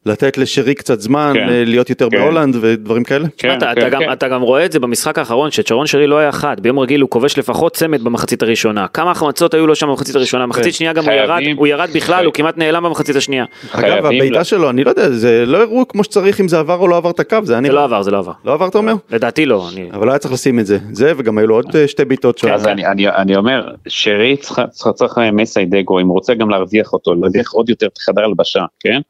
[0.06, 1.48] לתת לשרי קצת זמן, כן.
[1.48, 2.18] אה, להיות יותר כן.
[2.18, 3.28] בהולנד ודברים כאלה?
[3.38, 4.12] כן, אתה, כן, אתה, גם, כן.
[4.12, 7.10] אתה גם רואה את זה במשחק האחרון שצ'רון שרי לא היה חד, ביום רגיל הוא
[7.10, 11.04] כובש לפחות צמד במחצית הראשונה, כמה החמצות היו לו שם במחצית הראשונה, במחצית שנייה גם
[11.04, 13.44] הוא ירד, חייבים- הוא ירד בכלל, חי- הוא כמעט נעלם במחצית השנייה.
[13.72, 16.58] אגב, חייבים הבעיטה לה- שלו, אני לא יודע, זה לא הראו כמו שצריך אם זה
[16.58, 17.72] עבר או לא עבר את הקו, זה היה זה.
[17.72, 18.32] לא עבר, זה לא עבר.
[18.44, 18.94] לא עבר אתה אומר?
[19.10, 19.88] לדעתי לא, אני...
[19.92, 20.78] אבל לא היה צריך לשים את זה.
[20.92, 22.48] זה וגם היו לו עוד אה, שתי בעיטות שם.
[22.52, 27.14] אז אני, אני, אני אומר, שרי צריך, צריך, צריך מסיידגו, אם רוצה גם להרוויח אותו,
[27.14, 29.00] להרוויח עוד יותר את חדר הלבשה, כן?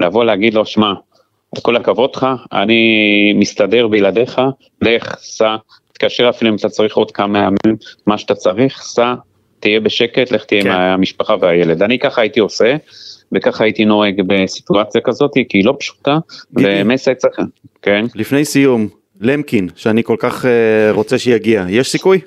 [0.00, 0.92] לבוא להגיד לו, שמע,
[1.62, 4.40] כל הכבוד לך, אני מסתדר בלעדיך,
[4.82, 5.56] לך, סע,
[5.92, 7.76] תתקשר אפילו אם אתה צריך עוד כמה ימים,
[8.06, 9.14] מה שאתה צריך, סע,
[9.60, 10.70] תהיה בשקט, לך תהיה כן.
[10.70, 11.82] עם המשפחה והילד.
[11.82, 12.76] אני ככה הייתי עושה,
[13.32, 16.18] וככה הייתי נוהג בסיטואציה כזאת, כי היא לא פשוטה.
[16.52, 17.40] ומסי צריך,
[17.82, 18.04] כן?
[18.14, 18.88] לפני סיום,
[19.20, 22.20] למקין, שאני כל כך אה, רוצה שיגיע, יש סיכוי?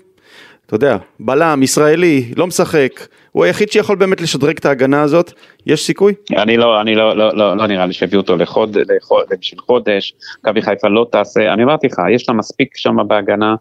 [0.76, 5.32] אתה יודע, בלם, ישראלי, לא משחק, הוא היחיד שיכול באמת לשדרג את ההגנה הזאת,
[5.66, 6.14] יש סיכוי?
[6.38, 10.14] אני לא, אני לא, לא, לא, לא נראה לי שהביאו אותו לחוד, לחוד, בשביל חודש,
[10.40, 13.56] מכבי חיפה לא תעשה, אני אמרתי לך, יש לה מספיק שם בהגנה,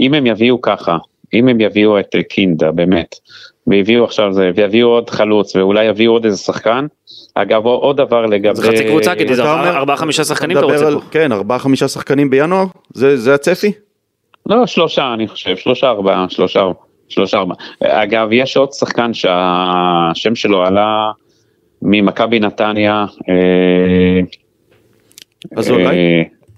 [0.00, 0.96] אם הם יביאו ככה,
[1.34, 3.14] אם הם יביאו את קינדה, באמת,
[3.66, 6.86] ויביאו עכשיו זה, ויביאו עוד חלוץ, ואולי יביאו עוד איזה שחקן,
[7.34, 8.54] אגב, עוד דבר לגבי...
[8.54, 11.00] זה חצי קבוצה, כי זה אתה אומר- ארבעה חמישה שחקנים אתה רוצה פה.
[11.10, 12.64] כן, ארבעה חמישה שחקנים בינואר?
[12.94, 13.72] זה זה הצפי?
[14.50, 16.64] לא, שלושה, אני חושב, שלושה ארבעה, שלושה,
[17.08, 17.56] שלושה ארבעה.
[17.80, 21.10] אגב, יש עוד שחקן שהשם שלו עלה
[21.82, 24.20] ממכבי נתניה, אה,
[25.56, 25.96] אזולאי?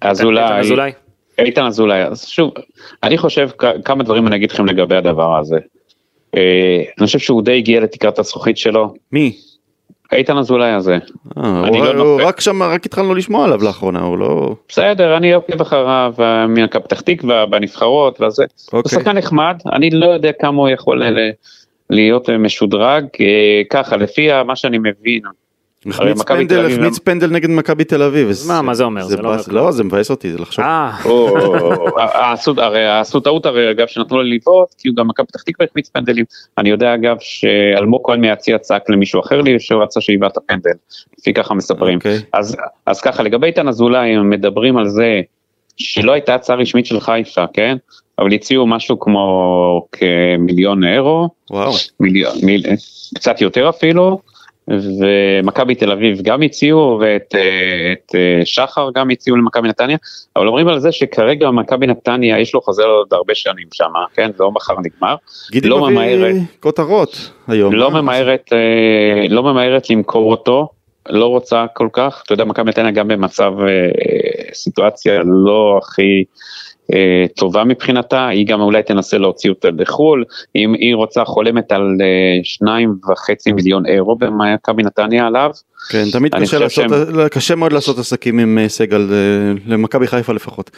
[0.02, 0.92] אה, אזולאי, איתן אזולאי.
[1.38, 2.52] איתן אזולאי, אז שוב,
[3.02, 3.48] אני חושב
[3.84, 5.58] כמה דברים אני אגיד לכם לגבי הדבר הזה.
[6.36, 9.36] אה, אני חושב שהוא די הגיע לתקרת הזכוכית שלו, מי?
[10.12, 10.98] איתן אזולאי הזה.
[11.38, 12.18] אה, הוא- לא.
[12.24, 14.54] רק שם, רק התחלנו לשמוע עליו לאחרונה, הוא לא...
[14.68, 18.44] בסדר, אני עוקב אחריו אה, ממכבי פתח תקווה, בנבחרות וזה.
[18.72, 18.98] הוא אוקיי.
[18.98, 21.02] שחקן נחמד, אני לא יודע כמה הוא יכול
[21.90, 25.22] להיות משודרג, אה, ככה, לפי מה שאני מבין,
[25.90, 28.30] החמיץ פנדל, אביב החמיץ פנדל נגד מכבי תל אביב.
[28.48, 29.02] מה, מה זה אומר?
[29.04, 29.42] זה לא אומר.
[29.48, 30.64] לא, זה מבאס אותי, זה לחשוב.
[30.64, 35.42] אה, עשו- הרי עשו טעות הרי אגב שנתנו לו לבעוט כי הוא גם מכבי פתח
[35.42, 36.24] תקווה החמיץ פנדלים.
[36.58, 40.70] אני יודע אגב שאלמוג כהן מהיציע צעק למישהו אחר לי שהוא רצה שיבעט את הפנדל.
[41.18, 41.96] לפי ככה מספרים.
[41.96, 42.18] אוקיי.
[42.86, 45.20] אז ככה לגבי איתן אזולאי מדברים על זה
[45.76, 47.76] שלא הייתה הצעה רשמית של חיפה כן
[48.18, 51.28] אבל הציעו משהו כמו כמיליון אירו.
[51.50, 51.72] וואו.
[52.00, 52.64] מיליון, מיל,
[53.14, 54.18] קצת יותר אפילו,
[54.68, 59.96] ומכבי תל אביב גם הציעו, ואת אה, את, אה, שחר גם הציעו למכבי נתניה,
[60.36, 64.30] אבל אומרים על זה שכרגע מכבי נתניה יש לו חוזה עוד הרבה שנים שם, כן,
[64.40, 65.14] לא מחר נגמר,
[65.50, 66.34] גידי לא מביא ממהרת.
[66.60, 67.74] כותרות היום.
[67.74, 67.90] לא?
[67.90, 70.68] ממהרת, אה, לא ממהרת למכור אותו,
[71.08, 73.52] לא רוצה כל כך, אתה יודע, מכבי נתניה גם במצב,
[74.52, 76.24] סיטואציה לא הכי
[77.36, 80.24] טובה מבחינתה, היא גם אולי תנסה להוציא אותה לחו"ל,
[80.56, 85.50] אם היא רוצה, חולמת על אה, שניים וחצי מיליון אירו במכבי נתניה עליו,
[85.90, 86.84] כן, תמיד קשה לעשות,
[87.30, 90.70] קשה מאוד לעשות עסקים עם אה, סגל, אה, למכבי חיפה לפחות.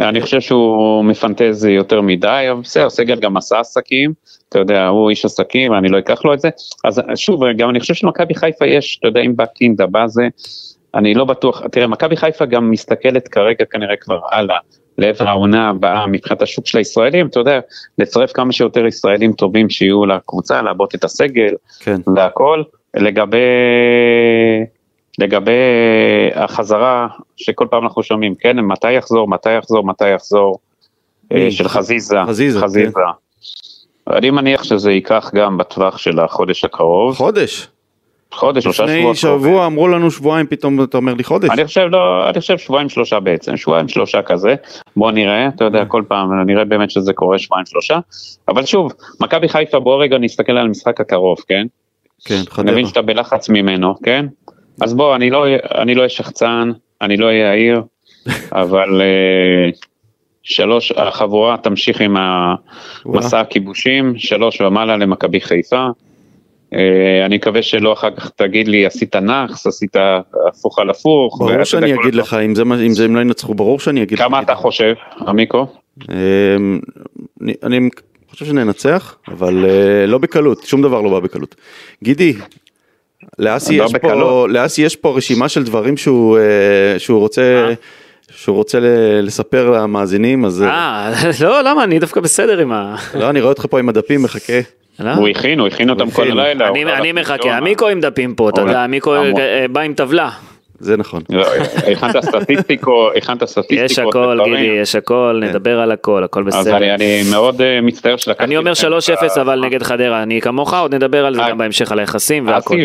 [0.00, 4.12] אני חושב שהוא מפנטז יותר מדי, אבל בסדר, סגל גם עשה עסקים,
[4.48, 6.48] אתה יודע, הוא איש עסקים, אני לא אקח לו את זה.
[6.84, 10.28] אז שוב, גם אני חושב שלמכבי חיפה יש, אתה יודע, אם בא קינדה, בא זה,
[10.94, 14.58] אני לא בטוח, תראה, מכבי חיפה גם מסתכלת כרגע כנראה כבר הלאה,
[14.98, 17.60] לעבר העונה הבאה מבחינת השוק של הישראלים, אתה יודע,
[17.98, 22.00] לצרף כמה שיותר ישראלים טובים שיהיו לקבוצה, לעבות את הסגל כן.
[22.16, 22.62] והכל.
[22.96, 23.38] לגבי,
[25.18, 25.52] לגבי
[26.34, 30.58] החזרה שכל פעם אנחנו שומעים, כן, מתי יחזור, מתי יחזור, מתי יחזור?
[31.32, 32.64] אה, של חזיזה, חזיזה, כן.
[32.66, 33.00] חזיזה.
[34.10, 37.68] אני מניח שזה ייקח גם בטווח של החודש הקרוב, חודש.
[38.32, 39.16] חודש, שלושה לפני שבועות.
[39.16, 41.50] שבוע אמרו לנו שבועיים, פתאום אתה אומר לי חודש.
[41.50, 44.54] אני חושב לא, אני חושב שבועיים שלושה בעצם, שבועיים שלושה כזה,
[44.96, 45.64] בוא נראה, אתה.
[45.64, 47.98] יודע, כל פעם נראה באמת שזה קורה שבועיים שלושה,
[48.48, 51.66] אבל שוב, מכבי חיפה בוא רגע נסתכל על המשחק הקרוב, כן?
[52.24, 52.72] כן, חדרה.
[52.72, 54.26] מבין שאתה בלחץ ממנו, כן?
[54.80, 57.82] אז בוא, אני לא אני לא אהיה שחצן, אני לא אהיה יאיר,
[58.52, 59.70] אבל אה,
[60.42, 65.86] שלוש, החבורה תמשיך עם המסע הכיבושים, שלוש ומעלה למכבי חיפה.
[66.74, 69.96] אה, אני מקווה שלא אחר כך תגיד לי עשית נאחס, עשית
[70.48, 71.36] הפוך על הפוך.
[71.40, 74.18] ברור שאני אגיד לך, אם זה מה- אם זה- אם לא ינצחו, ברור שאני אגיד
[74.18, 74.24] לך.
[74.24, 74.94] כמה אתה חושב,
[75.26, 75.66] עמיקו?
[76.10, 76.80] אמ,
[77.62, 77.88] אני-
[78.30, 81.54] חושב שננצח, אבל אה, לא בקלות, שום דבר לא בא בקלות.
[82.02, 82.32] גידי,
[83.38, 84.50] לאסי לא יש פה, בקלות.
[84.50, 86.42] לאסי יש פה רשימה של דברים שהוא אה,
[86.98, 87.72] שהוא רוצה,
[88.30, 88.78] שהוא רוצה
[89.22, 91.10] לספר למאזינים, אז אה,
[91.44, 91.84] לא, למה?
[91.84, 92.96] אני דווקא בסדר עם ה...
[93.14, 94.60] לא, אני רואה אותך פה עם הדפים, מחכה.
[95.00, 95.10] לא?
[95.10, 96.22] הוא הכין, הוא הכין אותם כל.
[96.30, 96.68] הלילה.
[96.68, 97.56] אני- מחכה.
[97.56, 98.60] המיקו עם דפים פה, אתה.
[98.60, 99.40] יודע, המיקו המון.
[99.40, 100.30] אה, בא עם טבלה.
[100.78, 101.22] זה נכון.
[101.30, 101.46] לא,
[101.92, 103.90] הכנת סטטיסטיקו, הכנת סטטיסטיקות.
[103.90, 104.38] יש הכל.
[104.44, 106.76] גידי, יש הכל, נדבר על הכל, הכל אז בסדר.
[106.76, 108.44] אני, אני מאוד אה, מצטער שלקחתי...
[108.44, 111.42] אני אומר לכם 3-0 את ה- אבל נגד חדרה, אני כמוך, עוד נדבר על זה
[111.42, 112.76] אה, גם בהמשך על היחסים והכל.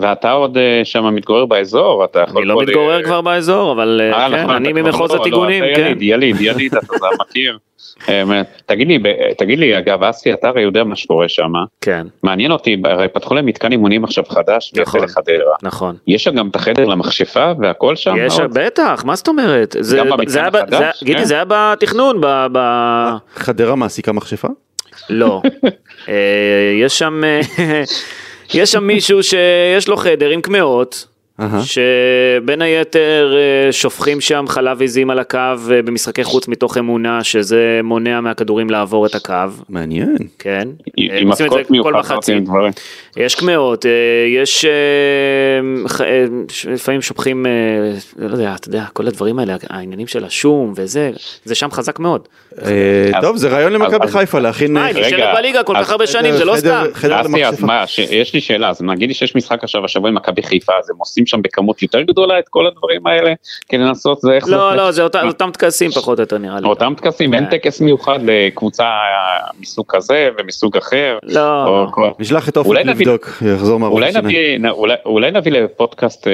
[0.00, 2.38] ואתה עוד אה, שם מתגורר באזור, אתה יכול...
[2.42, 5.80] אני לא מתגורר כבר באזור, אבל אה, אה, כן, נכון, אני ממחוז לא, הטיגונים, כן.
[5.80, 6.86] יליד, יליד, יליד, אתה
[7.20, 7.58] מכיר.
[8.66, 8.98] תגיד לי,
[9.38, 11.52] תגיד לי, אגב, אסי, אתה הרי יודע מה שקורה שם.
[11.80, 15.02] כן, מעניין אותי, הרי פתחו להם מתקן אימונים עכשיו חדש, נכון.
[15.04, 15.54] לחדרה.
[15.62, 15.96] נכון.
[16.06, 18.14] יש שם גם את החדר למכשפה והכל שם?
[18.18, 18.58] יש, עוד?
[18.58, 19.76] בטח, מה זאת אומרת?
[19.80, 21.00] זה- גם במתקן זה היה ב- החדש?
[21.00, 21.24] זה- גידי, כן.
[21.24, 22.26] זה היה בתכנון, ב...
[22.52, 24.48] ב- חדרה מעסיקה מכשפה?
[25.10, 25.42] לא.
[26.08, 26.14] אה,
[26.82, 27.22] יש שם...
[27.24, 27.40] אה,
[28.54, 31.06] יש שם מישהו שיש לו חדר עם קמעות,
[31.62, 37.80] שבין היתר אה, שופכים שם חלב עזים על הקו אה, במשחקי חוץ מתוך אמונה שזה
[37.84, 39.34] מונע מהכדורים לעבור את הקו,
[39.68, 40.16] מעניין.
[40.38, 40.68] כן?
[40.96, 42.44] עם אה, כל מיוחדות מחצית.
[43.16, 43.90] יש קמעות, אה,
[44.42, 44.70] יש אה,
[46.00, 46.24] אה,
[46.72, 47.46] לפעמים שופכים,
[48.18, 51.10] לא יודע, אתה יודע, כל הדברים האלה, העניינים של השום וזה,
[51.44, 52.28] זה שם חזק מאוד.
[53.20, 54.72] טוב, זה רעיון למכבי חיפה להכין...
[54.72, 56.84] מה, היא נשארת בליגה כל כך הרבה שנים, זה לא סתם.
[58.10, 60.96] יש לי שאלה, אז נגיד לי שיש משחק עכשיו השבוע עם מכבי חיפה, אז הם
[60.98, 63.32] עושים שם בכמות יותר גדולה את כל הדברים האלה,
[63.68, 64.76] כדי לנסות, זה איך לא, זה...
[64.76, 66.66] לא, זה אותם טקסים פחות או יותר נראה לי.
[66.66, 67.44] אותם טקסים, אין.
[67.44, 68.86] טקס מיוחד לקבוצה
[69.60, 71.18] מסוג כזה ומסוג אחר.
[71.22, 72.14] לא, לא.
[72.18, 74.64] נשלח את אולי לבדוק, יחזור מהראש אולי השיניים.
[74.64, 76.32] נביא, נ- אולי- נביא לפודקאסט אה,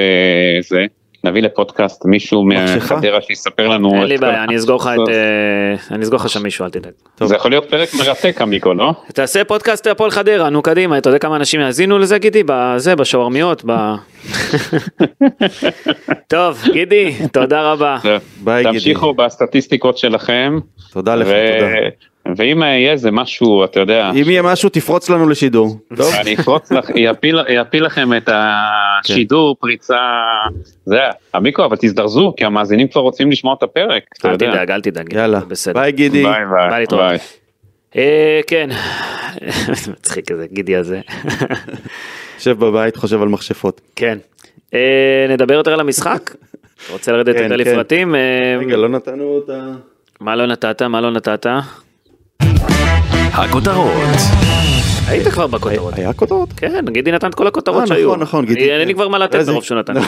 [0.61, 0.85] זה,
[1.23, 2.95] נביא לפודקאסט מישהו מכשפה?
[2.95, 3.93] מחדרה שיספר לנו.
[3.93, 5.09] אין לי בעיה, אני אסגור לך את...
[5.09, 6.91] אה, אני אסגור לך שם מישהו, אל תדאג.
[7.23, 8.93] זה יכול להיות פרק מרתק עמיקו, לא?
[9.13, 12.43] תעשה פודקאסט הפועל חדרה, נו קדימה, אתה יודע כמה אנשים יאזינו לזה גידי?
[12.45, 13.71] בזה, בשווארמיות, ב...
[16.27, 17.97] טוב, גידי, תודה רבה.
[18.43, 18.73] ביי, גידי.
[18.77, 20.59] תמשיכו בסטטיסטיקות שלכם.
[20.93, 21.71] תודה לך, תודה.
[22.37, 25.77] ואם יהיה איזה משהו, אתה יודע, אם יהיה משהו, תפרוץ לנו לשידור.
[25.97, 26.13] טוב?
[26.21, 29.99] אני אפרוץ לך, יפיל, לכם את השידור, פריצה,
[30.85, 30.99] זה,
[31.35, 34.37] עמיקו, אבל תזדרזו, כי המאזינים כבר רוצים לשמוע את הפרק, אל.
[34.37, 35.13] תדאג, אל תדאג.
[35.13, 35.73] יאללה, בסדר.
[35.79, 36.23] ביי גידי.
[36.69, 37.17] ביי ביי.
[37.95, 38.69] אה, כן,
[39.91, 41.01] מצחיק איזה גידי הזה.
[42.35, 43.81] יושב בבית, חושב על מכשפות.
[43.95, 44.17] כן.
[44.73, 46.31] אה, נדבר יותר על המשחק?
[46.91, 47.71] רוצה לרדת כן, יותר כן.
[47.71, 48.15] לפרטים?
[48.15, 49.67] אה, רגע, לא נתנו אותה.
[50.19, 50.81] מה לא נתת?
[50.81, 51.45] מה לא נתת?
[53.33, 53.91] הכותרות,
[55.07, 55.93] היית כבר בכותרות.
[55.97, 56.49] היה כותרות?
[56.57, 58.07] כן, גידי נתן את כל הכותרות אה, שהיו.
[58.09, 58.79] נכון, נכון, גידי, אני- כן.
[58.79, 59.93] אין לי כבר מה לתת ברוב שהוא נתן.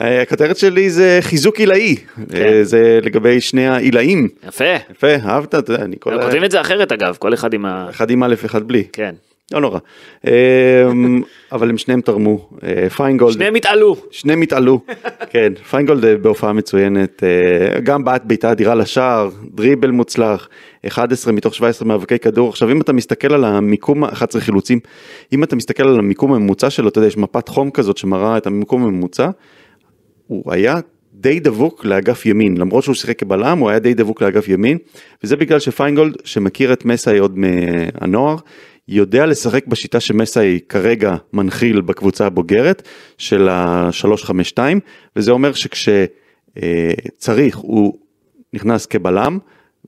[0.00, 2.36] אה, הכותרת שלי זה חיזוק עילאי, כן.
[2.36, 4.28] אה, זה לגבי שני העילאים.
[4.48, 4.64] יפה.
[4.90, 6.18] יפה, אהבת, אתה יודע, אני כל...
[6.22, 7.86] כותבים את זה אחרת אגב, כל אחד עם ה...
[7.90, 8.84] אחד עם א', אחד בלי.
[8.92, 9.14] כן.
[9.52, 9.78] לא נורא.
[10.26, 12.48] אמ, אבל הם שניהם תרמו.
[12.62, 13.96] אה, פיינגולד, שניהם התעלו.
[14.10, 14.80] שניהם התעלו.
[15.32, 20.48] כן, פיינגולד אה, בהופעה מצוינת, אה, גם בעט בעיטה אדירה לשער, דריבל מוצלח,
[20.86, 22.48] 11 מתוך 17 מאבקי כדור.
[22.48, 24.80] עכשיו אם אתה מסתכל על המיקום, 11 חילוצים,
[25.32, 28.46] אם אתה מסתכל על המיקום הממוצע שלו, אתה יודע, יש מפת חום כזאת שמראה את
[28.46, 29.30] המיקום הממוצע,
[30.26, 30.80] הוא היה
[31.14, 34.78] די דבוק לאגף ימין, למרות שהוא שיחק כבלם, הוא היה די דבוק לאגף ימין,
[35.24, 38.36] וזה בגלל שפיינגולד, שמכיר את מסאי עוד מהנוער,
[38.88, 44.58] יודע לשחק בשיטה שמסאי כרגע מנחיל בקבוצה הבוגרת של ה-352,
[45.16, 46.06] וזה אומר שכשצריך
[47.56, 47.98] הוא
[48.52, 49.38] נכנס כבלם,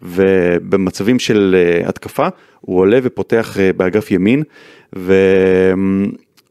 [0.02, 2.28] ובמצבים של אה, התקפה
[2.60, 4.42] הוא עולה ופותח אה, באגף ימין,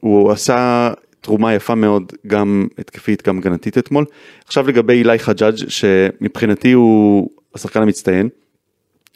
[0.02, 4.06] והוא עשה תרומה יפה מאוד גם התקפית גם הגנתית אתמול.
[4.46, 8.30] עכשיו לגבי אילי חג'אג' שמבחינתי הוא השחקן המצטיין,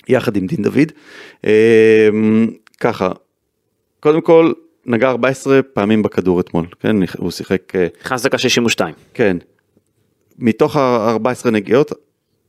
[0.07, 0.91] יחד עם דין דוד.
[2.79, 3.09] ככה,
[3.99, 4.51] קודם כל
[4.85, 7.73] נגע 14 פעמים בכדור אתמול, כן, הוא שיחק,
[8.05, 8.93] נכנס דקה 62.
[9.13, 9.37] כן,
[10.39, 11.91] מתוך ה-14 נגיעות,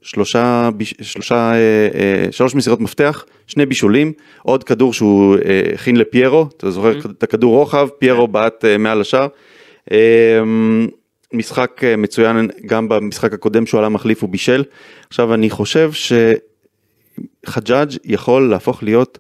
[0.03, 0.69] שלושה,
[1.03, 4.13] שלושה, אה, אה, שלוש מסירות מפתח, שני בישולים,
[4.43, 9.01] עוד כדור שהוא אה, הכין לפיירו, אתה זוכר את הכדור רוחב, פיירו בעט אה, מעל
[9.01, 9.27] השאר.
[9.93, 10.41] אה,
[11.33, 14.65] משחק מצוין, גם במשחק הקודם שהוא עלה מחליף הוא בישל.
[15.09, 15.91] עכשיו אני חושב
[17.47, 19.19] שחג'אג' יכול להפוך להיות,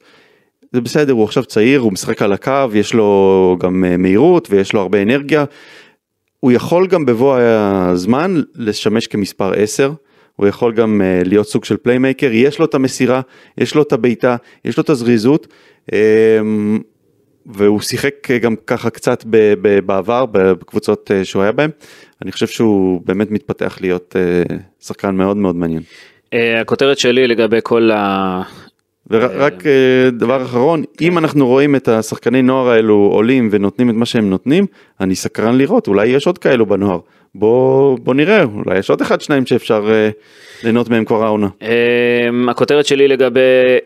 [0.72, 4.72] זה בסדר, הוא עכשיו צעיר, הוא משחק על הקו, יש לו גם אה, מהירות ויש
[4.72, 5.44] לו הרבה אנרגיה.
[6.40, 9.92] הוא יכול גם בבוא הזמן לשמש כמספר 10,
[10.36, 13.20] הוא יכול גם אה, להיות סוג של playmaker, יש לו את המסירה,
[13.58, 15.46] יש לו את הבעיטה, יש לו את הזריזות,
[15.90, 15.94] um,
[17.46, 19.24] והוא שיחק אה, גם ככה קצת
[19.86, 21.70] בעבר בקבוצות שהוא היה בהן,
[22.22, 24.16] אני חושב שהוא באמת מתפתח להיות
[24.80, 25.82] שחקן מאוד מאוד מעניין.
[26.34, 27.90] אה, הכותרת שלי לגבי כל.
[29.10, 34.06] ורק אה, דבר אחרון, אם אנחנו רואים את השחקני נוער האלו עולים ונותנים את מה
[34.06, 34.66] שהם נותנים,
[35.00, 36.98] אני סקרן לראות, אולי יש עוד כאלו בנוער.
[37.34, 40.10] בוא, בוא נראה, אולי יש עוד אחד שניים שאפשר אה,
[40.62, 41.48] ליהנות מהם כבר העונה.
[41.62, 43.40] אמ, הכותרת שלי לגבי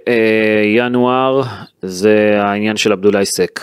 [0.09, 1.43] אה, ינואר
[1.83, 3.61] זה העניין של עבדולאי סק.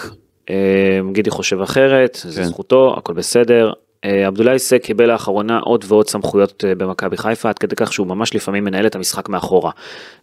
[1.12, 2.48] גידי חושב אחרת, זו כן.
[2.48, 3.72] זכותו, הכל בסדר.
[4.06, 8.08] אה, עבדולאי סק קיבל לאחרונה עוד ועוד סמכויות אה, במכבי חיפה, עד כדי כך שהוא
[8.08, 9.72] ממש לפעמים מנהל את המשחק מאחורה.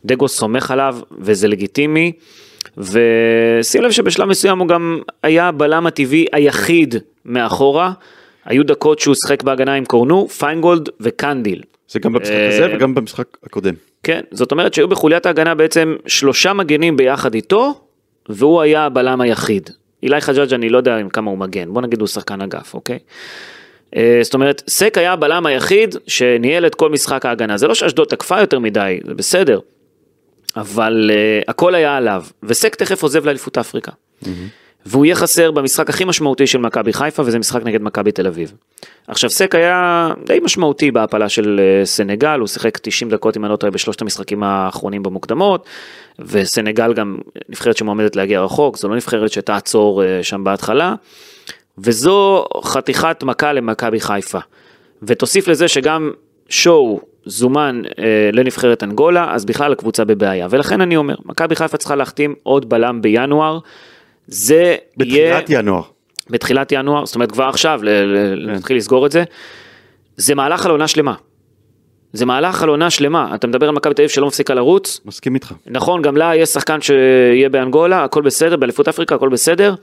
[0.05, 2.13] דגו סומך עליו וזה לגיטימי.
[2.77, 7.93] ושים לב שבשלב מסוים הוא גם היה הבלם הטבעי היחיד מאחורה.
[8.45, 11.63] היו דקות שהוא שיחק בהגנה עם קורנו, פיינגולד וקנדיל.
[11.89, 13.75] זה גם במשחק אה, הזה וגם במשחק הקודם.
[14.03, 17.81] כן, זאת אומרת שהיו בחוליית ההגנה בעצם שלושה מגנים ביחד איתו,
[18.29, 19.71] והוא היה הבלם היחיד.
[20.03, 22.99] אילי חג'אג' אני לא יודע עם כמה הוא מגן, בוא נגיד הוא שחקן אגף, אוקיי?
[23.97, 27.57] אה, זאת אומרת, סק היה הבלם היחיד שניהל את כל משחק ההגנה.
[27.57, 29.61] זה לא שאשדוד תקפה יותר מדי, זה בסדר,
[30.57, 33.93] אבל uh, הכל היה עליו, וסק תכף עוזב לאליפות אפריקה.
[34.87, 38.53] והוא יהיה חסר במשחק הכי משמעותי של מכבי חיפה, וזה משחק נגד מכבי תל אביב.
[39.09, 43.53] עכשיו סק היה די משמעותי בהעפלה של אה, סנגל, הוא שיחק 90 דקות אם אני
[43.53, 45.67] לא טועה בשלושת המשחקים האחרונים במוקדמות,
[46.19, 50.95] וסנגל גם נבחרת שמועמדת להגיע רחוק, זו לא נבחרת שתעצור אה, שם בהתחלה,
[51.85, 54.39] וזו חתיכת מכה למכבי חיפה.
[55.03, 56.11] ותוסיף לזה שגם
[56.49, 60.47] שואו זומן אה, לנבחרת אנגולה, אז בכלל הקבוצה בבעיה.
[60.51, 63.59] ולכן אני אומר, מכבי חיפה צריכה להחתים עוד בלם בינואר.
[64.27, 65.35] זה יהיה...
[65.35, 65.83] בתחילת ינואר.
[66.31, 68.75] בתחילת ינואר, זאת אומרת כבר עכשיו, ל- ל- כן.
[68.75, 69.25] לסגור את זה.
[70.17, 71.15] זה מהלך על עונה שלמה.
[72.13, 73.35] זה מהלך על עונה שלמה.
[73.35, 75.01] אתה מדבר על מכבי תל אביב שלא מפסיקה לרוץ.
[75.05, 75.53] מסכים איתך.
[75.67, 79.75] נכון, גם לה יש שחקן שיהיה באנגולה, הכל בסדר, באליפות אפריקה, הכל בסדר.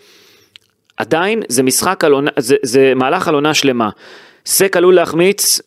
[0.98, 3.90] עדיין זה משחק על עונה, זה, זה מהלך על עונה שלמה.
[4.46, 5.62] סק עלול להחמיץ,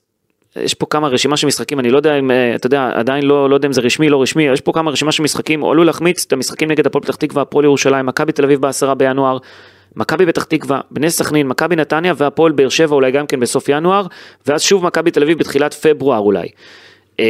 [0.56, 3.50] יש פה כמה רשימה של משחקים, אני לא יודע אם, אה, אתה יודע, עדיין לא,
[3.50, 5.86] לא יודע אם זה רשמי, לא רשמי, יש פה כמה רשימה של משחקים, הוא עלול
[5.86, 9.38] להחמיץ את המשחקים נגד הפועל פתח תקווה, הפועל ירושלים, מכבי תל אביב בעשרה בינואר,
[9.96, 14.06] מכבי פתח תקווה, בני סכנין, מכבי נתניה והפועל באר שבע אולי גם כן בסוף ינואר,
[14.46, 16.48] ואז שוב מכבי תל אביב בתחילת פברואר אולי.
[17.18, 17.24] אמ,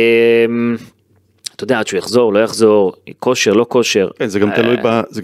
[1.56, 4.08] אתה יודע, עד שהוא יחזור, לא יחזור, כושר, לא כושר.
[4.18, 4.76] כן, זה גם תלוי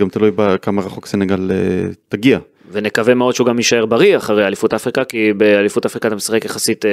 [0.09, 1.57] תלוי בכמה רחוק סנגל אה,
[2.09, 2.39] תגיע.
[2.73, 6.85] ונקווה מאוד שהוא גם יישאר בריא אחרי אליפות אפריקה, כי באליפות אפריקה אתה משחק יחסית
[6.85, 6.91] אה,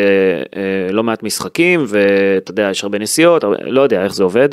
[0.55, 4.49] אה, לא מעט משחקים, ואתה יודע, יש הרבה נסיעות, לא יודע איך זה עובד.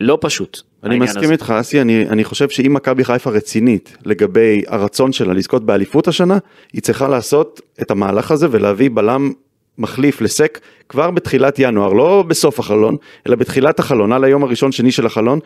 [0.00, 0.60] לא פשוט.
[0.84, 1.32] אני מסכים הזה.
[1.32, 6.38] איתך אסי, אני, אני חושב שאם מכבי חיפה רצינית לגבי הרצון שלה לזכות באליפות השנה,
[6.72, 9.32] היא צריכה לעשות את המהלך הזה ולהביא בלם
[9.78, 12.96] מחליף לסק כבר בתחילת ינואר, לא בסוף החלון,
[13.26, 15.38] אלא בתחילת החלון, על היום הראשון שני של החלון,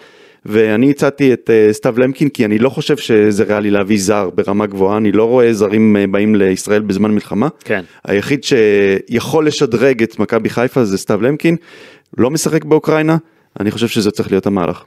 [0.46, 4.66] ואני הצעתי את uh, סתיו למקין כי אני לא חושב שזה ריאלי להביא זר ברמה
[4.66, 7.48] גבוהה, אני לא רואה זרים uh, באים לישראל בזמן מלחמה.
[7.64, 7.82] כן.
[8.04, 11.56] היחיד שיכול לשדרג את מכבי חיפה זה סתיו למקין,
[12.18, 13.16] לא משחק באוקראינה,
[13.60, 14.84] אני חושב שזה צריך להיות המהלך.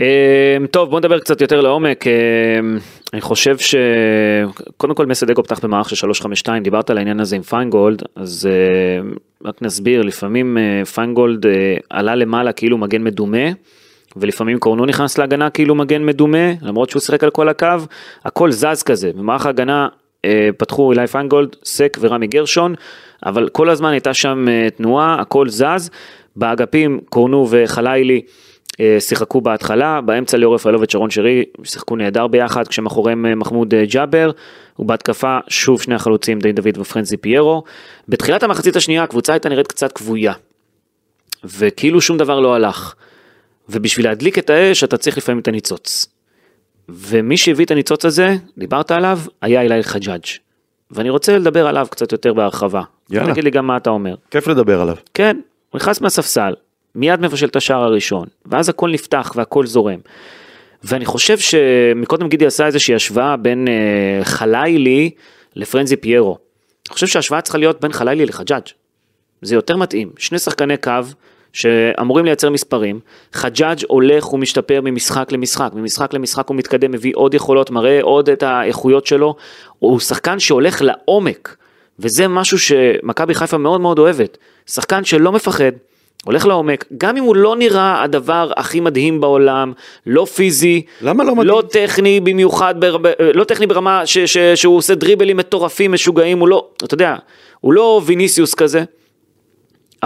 [0.00, 2.78] אמ, טוב בוא נדבר קצת יותר לעומק אמ,
[3.12, 7.42] אני חושב שקודם כל מסאי דגו פתח במערך של 352 דיברת על העניין הזה עם
[7.42, 13.48] פיינגולד אז אמ, רק נסביר לפעמים אה, פיינגולד אה, עלה למעלה כאילו מגן מדומה.
[14.16, 17.66] ולפעמים קורנו נכנס להגנה כאילו מגן מדומה למרות שהוא שיחק על כל הקו
[18.24, 19.88] הכל זז כזה במערך ההגנה
[20.24, 22.74] אה, פתחו אילי פיינגולד סק ורמי גרשון
[23.26, 25.90] אבל כל הזמן הייתה שם אה, תנועה הכל זז
[26.36, 28.22] באגפים קורנו וחלילי
[28.80, 33.84] אה, שיחקו בהתחלה, באמצע ליאור רפאלוב ושרון שרי שיחקו נהדר ביחד, כשמאחוריהם אה, מחמוד אה,
[33.84, 34.30] ג'אבר,
[34.78, 37.62] ובהתקפה שוב שני החלוצים די דוד ופרנזי פיירו.
[38.08, 40.32] בתחילת המחצית השנייה הקבוצה הייתה נראית קצת כבויה,
[41.44, 42.94] וכאילו שום דבר לא הלך.
[43.68, 46.06] ובשביל להדליק את האש אתה צריך לפעמים את הניצוץ.
[46.88, 50.24] ומי שהביא את הניצוץ הזה, דיברת עליו, היה אילי חג'אג'.
[50.90, 52.82] ואני רוצה לדבר עליו קצת יותר בהרחבה.
[53.10, 53.32] יאללה.
[53.32, 54.14] תגיד לי גם מה אתה אומר.
[54.30, 54.96] כיף לדבר עליו.
[55.14, 55.36] כן,
[55.70, 56.54] הוא נכנס מהספסל,
[56.94, 59.98] מיד מבשל את השער הראשון, ואז הכל נפתח והכל זורם.
[60.84, 65.10] ואני חושב שמקודם גידי עשה איזושהי השוואה בין אה, חלילי
[65.56, 66.38] לפרנזי פיירו.
[66.88, 68.62] אני חושב שההשוואה צריכה להיות בין חלילי לחג'אג'.
[69.42, 70.92] זה יותר מתאים, שני שחקני קו
[71.56, 73.00] שאמורים לייצר מספרים,
[73.32, 78.42] חג'אג' הולך ומשתפר ממשחק למשחק, ממשחק למשחק הוא מתקדם, מביא עוד יכולות, מראה עוד את
[78.42, 79.34] האיכויות שלו,
[79.78, 81.56] הוא שחקן שהולך לעומק,
[81.98, 85.72] וזה משהו שמכבי חיפה מאוד מאוד אוהבת, שחקן שלא מפחד,
[86.24, 89.72] הולך לעומק, גם אם הוא לא נראה הדבר הכי מדהים בעולם,
[90.06, 91.48] לא פיזי, למה לא מדהים?
[91.48, 92.96] לא טכני במיוחד, בר...
[93.34, 94.18] לא טכני ברמה ש...
[94.18, 94.38] ש...
[94.38, 97.16] שהוא עושה דריבלים מטורפים, משוגעים, הוא לא, אתה יודע,
[97.60, 98.84] הוא לא ויניסיוס כזה,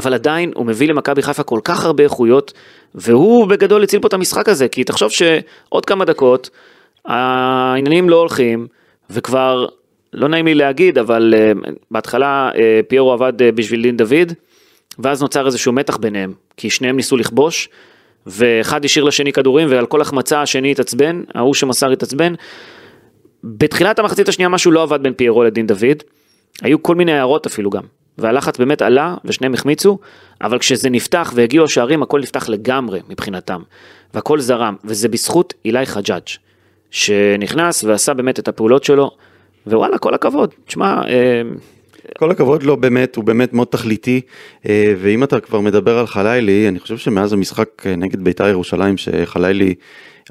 [0.00, 2.52] אבל עדיין הוא מביא למכבי חיפה כל כך הרבה איכויות,
[2.94, 6.50] והוא בגדול הציל פה את המשחק הזה, כי תחשוב שעוד כמה דקות,
[7.04, 8.66] העניינים לא הולכים,
[9.10, 9.66] וכבר,
[10.12, 12.56] לא נעים לי להגיד, אבל uh, בהתחלה uh,
[12.88, 14.32] פיירו עבד uh, בשביל דין דוד,
[14.98, 17.68] ואז נוצר איזשהו מתח ביניהם, כי שניהם ניסו לכבוש,
[18.26, 22.34] ואחד השאיר לשני כדורים, ועל כל החמצה השני התעצבן, ההוא שמסר התעצבן.
[23.44, 26.02] בתחילת המחצית השנייה משהו לא עבד בין פיירו לדין דוד,
[26.62, 27.82] היו כל מיני הערות אפילו גם,
[28.20, 29.98] והלחץ באמת עלה ושניהם החמיצו,
[30.40, 33.62] אבל כשזה נפתח והגיעו השערים הכל נפתח לגמרי מבחינתם,
[34.14, 36.22] והכל זרם, וזה בזכות אילי חג'אג',
[36.90, 39.10] שנכנס ועשה באמת את הפעולות שלו,
[39.66, 41.42] ווואלה כל הכבוד, תשמע, אה,
[42.18, 44.20] כל הכבוד לו באמת, הוא באמת מאוד תכליתי,
[44.68, 48.96] אה, ואם אתה כבר מדבר על חלילי, אני חושב שמאז המשחק אה, נגד בית"ר ירושלים,
[48.96, 49.74] שחלילי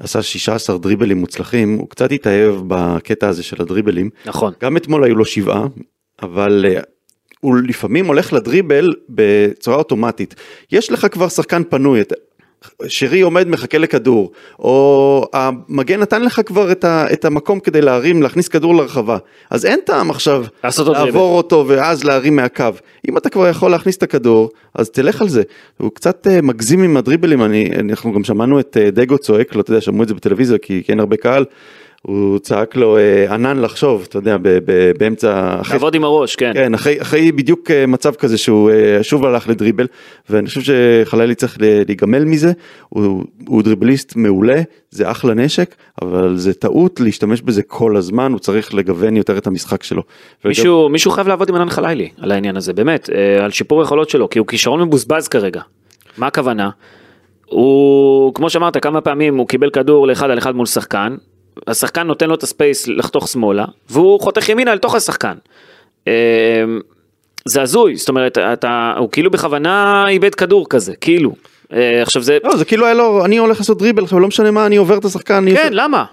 [0.00, 4.10] עשה 16 דריבלים מוצלחים, הוא קצת התאהב בקטע הזה של הדריבלים.
[4.26, 4.52] נכון.
[4.62, 5.66] גם אתמול היו לו שבעה,
[6.22, 6.80] אבל אה,
[7.40, 10.34] הוא לפעמים הולך לדריבל בצורה אוטומטית.
[10.72, 12.00] יש לך כבר שחקן פנוי,
[12.86, 18.22] שרי עומד מחכה לכדור, או המגן נתן לך כבר את, ה, את המקום כדי להרים,
[18.22, 19.18] להכניס כדור לרחבה,
[19.50, 20.44] אז אין טעם עכשיו
[20.92, 22.64] לעבור אותו ואז להרים מהקו.
[23.08, 25.42] אם אתה כבר יכול להכניס את הכדור, אז תלך על זה.
[25.78, 29.60] הוא קצת uh, מגזים עם הדריבלים, אני, אנחנו גם שמענו את uh, דגו צועק לו,
[29.60, 31.44] אתה יודע, שמעו את זה בטלוויזיה כי, כי אין הרבה קהל.
[32.02, 35.60] הוא צעק לו uh, ענן לחשוב, אתה יודע, ב, ב, באמצע...
[35.70, 36.52] לעבוד עם הראש, כן.
[36.54, 39.86] כן, אחרי, אחרי בדיוק אה, מצב כזה שהוא אה, שוב הלך לדריבל,
[40.30, 42.52] ואני חושב שחלילי צריך להיגמל מזה,
[42.88, 48.40] הוא, הוא דריבליסט מעולה, זה אחלה נשק, אבל זה טעות להשתמש בזה כל הזמן, הוא
[48.40, 50.02] צריך לגוון יותר את המשחק שלו.
[50.44, 54.10] מישהו, מישהו חייב לעבוד עם ענן חלילי על העניין הזה, באמת, אה, על שיפור היכולות
[54.10, 55.60] שלו, כי הוא כישרון מבוזבז כרגע.
[56.18, 56.70] מה הכוונה?
[57.46, 61.16] הוא, כמו שאמרת, כמה פעמים הוא קיבל כדור לאחד על אחד מול שחקן,
[61.66, 65.34] השחקן נותן לו את הספייס לחתוך שמאלה, והוא חותך ימינה לתוך השחקן.
[66.08, 66.12] אה,
[67.44, 71.32] זה הזוי, זאת אומרת, אתה, הוא כאילו בכוונה איבד כדור כזה, כאילו.
[71.72, 74.50] אה, עכשיו זה, לא, זה כאילו היה לו, אני הולך לעשות דריבל, עכשיו לא משנה
[74.50, 75.34] מה, אני עובר את השחקן.
[75.34, 76.04] אני כן, עושה- למה?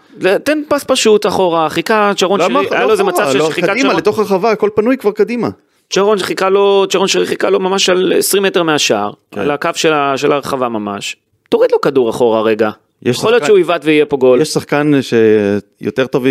[0.43, 2.38] תן פס פשוט אחורה, חיכה למה?
[2.63, 3.95] שרי, היה לא לו איזה מצב אחורה, לא, שחיכה קדימה, שרון.
[3.95, 5.49] לתוך הרחבה, הכל פנוי כבר קדימה.
[5.89, 9.41] צ'רון חיכה לו, צ'רון שרי חיכה לו ממש על 20 מטר מהשער, כן.
[9.41, 11.15] על הקו של, של הרחבה ממש.
[11.49, 12.69] תוריד לו כדור אחורה רגע.
[13.01, 14.41] יכול להיות שחקן- שהוא יבעט ויהיה פה גול.
[14.41, 16.25] יש שחקן שיותר טוב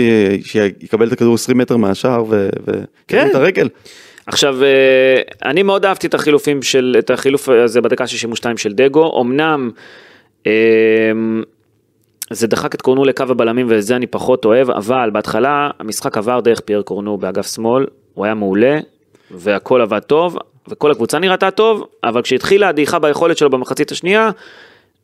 [0.44, 2.24] שיקבל את הכדור 20 מטר מהשער
[3.08, 3.28] כן.
[3.30, 3.68] את הרגל.
[4.26, 4.68] עכשיו, אה,
[5.44, 9.70] אני מאוד אהבתי את החילופים של, את החילוף הזה בדקה 62 של דגו, אמנם
[10.46, 10.52] אה,
[12.30, 16.40] זה דחק את קורנו לקו הבלמים ואת זה אני פחות אוהב, אבל בהתחלה המשחק עבר
[16.40, 18.78] דרך פייר קורנו באגף שמאל, הוא היה מעולה,
[19.30, 24.30] והכל עבד טוב, וכל הקבוצה נראתה טוב, אבל כשהתחילה הדעיכה ביכולת שלו במחצית השנייה,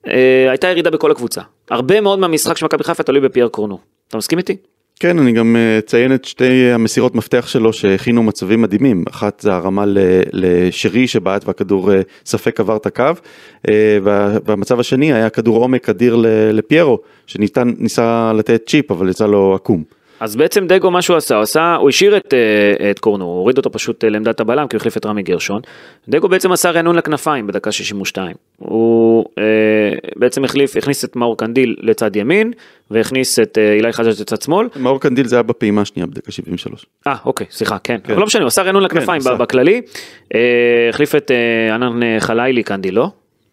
[0.08, 1.40] אה, הייתה ירידה בכל הקבוצה.
[1.70, 3.78] הרבה מאוד מהמשחק של מכבי חיפה תלוי בפייר קורנו.
[4.08, 4.56] אתה מסכים איתי?
[5.00, 9.04] כן, אני גם אה, אציין את שתי המסירות מפתח שלו שהכינו מצבים מדהימים.
[9.10, 9.84] אחת זה הרמה
[10.32, 13.04] לשרי שבעט והכדור אה, ספק עבר את הקו,
[14.02, 16.16] וה- והמצב השני היה כדור עומק אדיר
[16.52, 19.84] לפיירו, שניסה לתת צ'יפ אבל יצא לו עקום.
[20.22, 23.38] אז בעצם דגו מה שהוא עשה, הוא עשה, הוא השאיר את, אה, את קורנו, הוא
[23.38, 25.60] הוריד אותו פשוט אה, לעמדת הבלם כי הוא החליף את רמי גרשון.
[26.08, 28.36] דגו בעצם עשה רענון לכנפיים בדקה 62.
[28.58, 29.42] הוא אה,
[30.16, 32.52] בעצם החליף, הכניס את מאור קנדיל לצד ימין,
[32.90, 34.68] והכניס את אה, אילי חג'ג' לצד שמאל.
[34.76, 36.86] מאור קנדיל זה היה בפעימה השנייה בדקה 73.
[37.06, 37.98] אה, אוקיי, סליחה, כן.
[38.06, 39.34] אבל לא משנה, הוא עשה רענון לכנפיים עשה.
[39.34, 39.80] בכללי.
[40.34, 40.40] אה,
[40.88, 43.08] החליף את אה, ענאן חלאילי קנדיל, לא?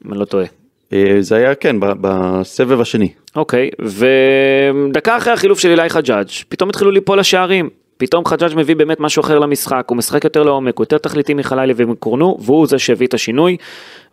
[0.05, 0.58] אם אני לא טועה.
[0.93, 3.11] אה, זה היה כן בסבב השני.
[3.35, 7.69] אוקיי, ודקה אחרי החילוף של אילי חג'אג', פתאום התחילו ליפול השערים.
[7.97, 11.73] פתאום חג'אג' מביא באמת משהו אחר למשחק, הוא משחק יותר לעומק, הוא יותר תכליתי מחלאילי
[11.75, 13.57] ומקורנו, והוא זה שהביא את השינוי.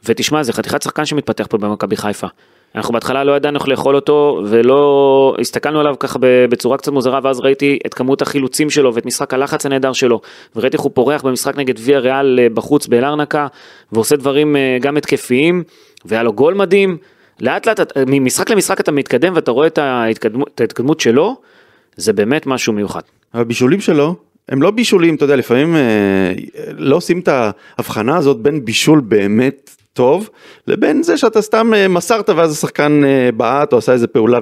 [0.05, 2.27] ותשמע, זה חתיכת שחקן שמתפתח פה במכבי חיפה.
[2.74, 7.41] אנחנו בהתחלה לא ידענו איך לאכול אותו, ולא הסתכלנו עליו ככה בצורה קצת מוזרה, ואז
[7.41, 10.20] ראיתי את כמות החילוצים שלו ואת משחק הלחץ הנהדר שלו,
[10.57, 13.47] וראיתי איך הוא פורח במשחק נגד ויה ריאל אה, בחוץ באלרנקה,
[13.93, 15.62] ועושה דברים אה, גם התקפיים,
[16.09, 16.96] והיה לו גול מדהים.
[17.40, 21.36] לאט לאט, ממשחק למשחק אתה מתקדם ואתה רואה את ההתקדמות, את ההתקדמות שלו,
[21.96, 23.00] זה באמת משהו מיוחד.
[23.34, 24.16] הבישולים שלו
[24.48, 26.32] הם לא בישולים, אתה יודע, לפעמים אה,
[26.78, 30.30] לא עושים את ההבחנה הזאת בין בישול באמת טוב,
[30.66, 34.38] לבין זה שאתה סתם אה, מסרת ואז השחקן אה, בעט או עשה איזה פעולה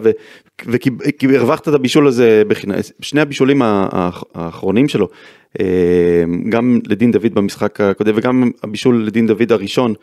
[1.23, 2.75] והרווחת את הבישול הזה בחינם.
[3.01, 5.09] שני הבישולים האחרונים שלו,
[6.49, 9.95] גם לדין דוד במשחק הקודם וגם הבישול לדין דוד הראשון,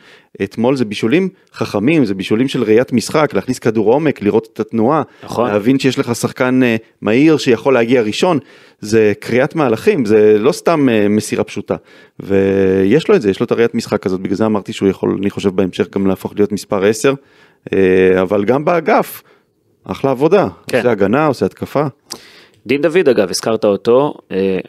[0.44, 5.02] אתמול זה בישולים חכמים, זה בישולים של ראיית משחק, להכניס כדור עומק, לראות את התנועה,
[5.24, 5.50] נכון.
[5.50, 8.40] להבין שיש לך שחקן אה, מהיר שיכול להגיע ראשון,
[8.80, 11.76] זה קריאת מהלכים, זה לא סתם אה, מסירה פשוטה.
[12.20, 15.18] ויש לו את זה, יש לו את הראיית משחק הזאת, בגלל זה אמרתי שהוא יכול,
[15.22, 17.14] אני חושב בהמשך גם להפוך להיות מספר 10,
[17.74, 19.24] אה, אבל גם באגף,
[19.84, 20.78] אחלה עבודה, כן.
[20.78, 21.88] עושה הגנה, עושה התקפה.
[22.66, 24.60] דין דוד אגב, הזכרת אותו, אה,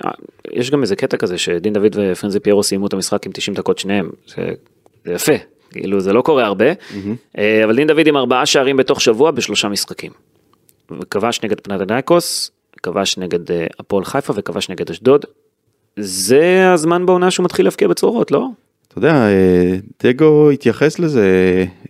[0.52, 3.78] יש גם איזה קטע כזה שדין דוד ופרנזי פיירו סיימו את המשחק עם 90 דקות
[3.78, 4.42] שניהם, זה,
[5.04, 5.32] זה יפה,
[5.70, 6.66] כאילו זה לא קורה הרבה,
[7.38, 10.12] אה, אבל דין דוד עם ארבעה שערים בתוך שבוע בשלושה משחקים.
[11.00, 12.50] וכבש נגד פנדנייקוס,
[12.82, 15.24] כבש נגד אה, הפועל חיפה וכבש נגד אשדוד.
[15.96, 18.48] זה הזמן בעונה שהוא מתחיל להבקיע בצרורות, לא?
[18.88, 19.26] אתה יודע,
[20.02, 21.28] דגו התייחס לזה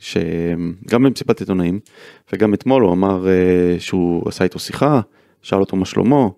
[0.00, 1.80] שגם במסיבת עיתונאים
[2.32, 3.26] וגם אתמול הוא אמר
[3.78, 5.00] שהוא עשה איתו שיחה,
[5.42, 6.28] שאל אותו מה שלמה.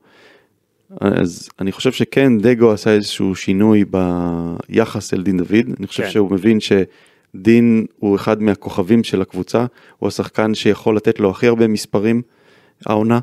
[1.01, 6.11] אז אני חושב שכן דגו עשה איזשהו שינוי ביחס אל דין דוד, אני חושב כן.
[6.11, 9.67] שהוא מבין שדין הוא אחד מהכוכבים של הקבוצה,
[9.99, 12.23] הוא השחקן שיכול לתת לו הכי הרבה מספרים
[12.87, 13.19] העונה.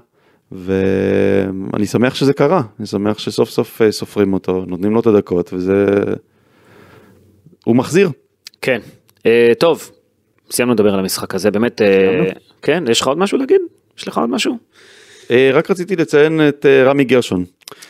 [0.51, 5.53] ואני שמח שזה קרה, אני שמח שסוף סוף אה, סופרים אותו, נותנים לו את הדקות
[5.53, 5.85] וזה...
[7.63, 8.09] הוא מחזיר.
[8.61, 8.79] כן.
[9.25, 9.91] אה, טוב,
[10.51, 12.31] סיימנו לדבר על המשחק הזה, באמת, אה?
[12.61, 13.61] כן, יש לך עוד משהו להגיד?
[13.97, 14.57] יש לך עוד משהו?
[15.31, 17.45] אה, רק רציתי לציין את אה, רמי גרשון,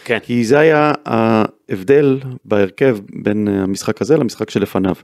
[0.06, 0.20] כן.
[0.24, 4.96] כי זה היה ההבדל בהרכב בין אה, המשחק הזה למשחק שלפניו,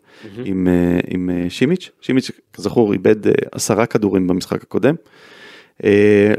[0.46, 3.16] עם, אה, עם אה, שימיץ', שימיץ' כזכור איבד
[3.52, 4.96] עשרה כדורים במשחק הקודם,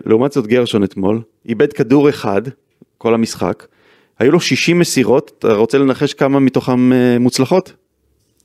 [0.07, 2.43] לעומת זאת גרשון אתמול, איבד כדור אחד
[2.99, 3.67] כל המשחק,
[4.19, 6.91] היו לו 60 מסירות, אתה רוצה לנחש כמה מתוכם
[7.21, 7.73] מוצלחות?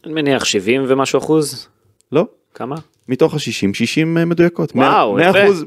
[0.05, 1.67] אני מניח 70 ומשהו אחוז?
[2.11, 2.25] לא.
[2.53, 2.75] כמה?
[3.09, 4.71] מתוך ה-60, 60 מדויקות.
[4.75, 5.43] וואו, 100 יפה.
[5.43, 5.65] אחוז,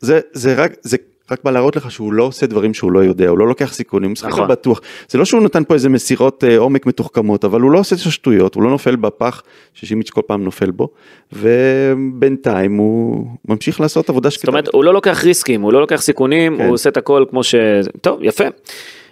[0.00, 0.96] זה, זה רק, זה
[1.30, 4.08] רק בא להראות לך שהוא לא עושה דברים שהוא לא יודע, הוא לא לוקח סיכונים,
[4.08, 4.48] הוא משחק נכון.
[4.48, 4.80] בטוח.
[5.08, 8.00] זה לא שהוא נתן פה איזה מסירות אה, עומק מתוחכמות, אבל הוא לא עושה את
[8.00, 9.42] השטויות, הוא לא נופל בפח
[9.74, 10.88] ששימיץ' כל פעם נופל בו,
[11.32, 14.46] ובינתיים הוא ממשיך לעשות עבודה שקטה.
[14.46, 16.64] זאת אומרת, הוא לא לוקח ריסקים, הוא לא לוקח סיכונים, כן.
[16.64, 17.54] הוא עושה את הכל כמו ש...
[18.00, 18.44] טוב, יפה.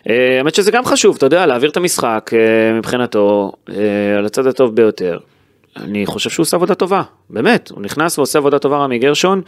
[0.08, 3.74] אה, האמת שזה גם חשוב, אתה יודע, להעביר את המשחק אה, מבחינתו אה,
[4.18, 5.18] על הצד הטוב ביותר.
[5.76, 9.42] אני חושב שהוא עושה עבודה טובה, באמת, הוא נכנס ועושה עבודה טובה רמי גרשון.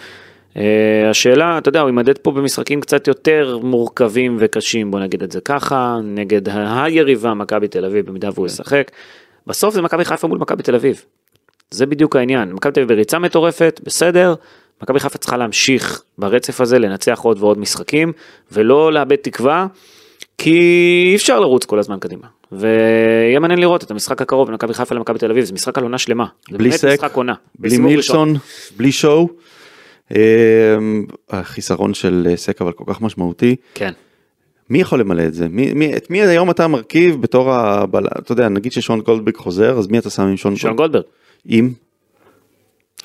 [0.56, 5.32] אה, השאלה, אתה יודע, הוא יימדד פה במשחקים קצת יותר מורכבים וקשים, בוא נגיד את
[5.32, 8.90] זה ככה, נגד היריבה מכבי תל אביב, במידה והוא ישחק.
[9.46, 11.04] בסוף זה מכבי חיפה מול מכבי תל אביב.
[11.70, 14.34] זה בדיוק העניין, מכבי תל אביב בריצה מטורפת, בסדר,
[14.82, 18.12] מכבי חיפה צריכה להמשיך ברצף הזה, לנצח עוד ועוד משחקים,
[18.52, 19.66] ולא לאבד תקווה,
[20.38, 20.60] כי
[21.10, 22.26] אי אפשר לרוץ כל הזמן קדימה.
[22.52, 25.84] ויהיה מעניין לראות את המשחק הקרוב בין מכבי חיפה למכבי תל אביב, זה משחק על
[25.84, 26.26] עונה שלמה.
[26.50, 26.86] בלי סק.
[27.58, 27.78] בלי.
[27.78, 28.34] מילסון,
[28.76, 29.28] בלי שואו.
[30.12, 30.76] אה,
[31.30, 33.56] החיסרון של אה, סק אבל כל כך משמעותי.
[33.74, 33.92] כן.
[34.70, 35.48] מי יכול למלא את זה?
[35.48, 38.06] מי, מי, את מי היום אתה מרכיב בתור הבלם?
[38.18, 41.02] אתה יודע, נגיד ששון גולדברג חוזר, אז מי אתה שם עם שון שון גולדברג?
[41.02, 41.12] גולדברג.
[41.44, 41.72] עם?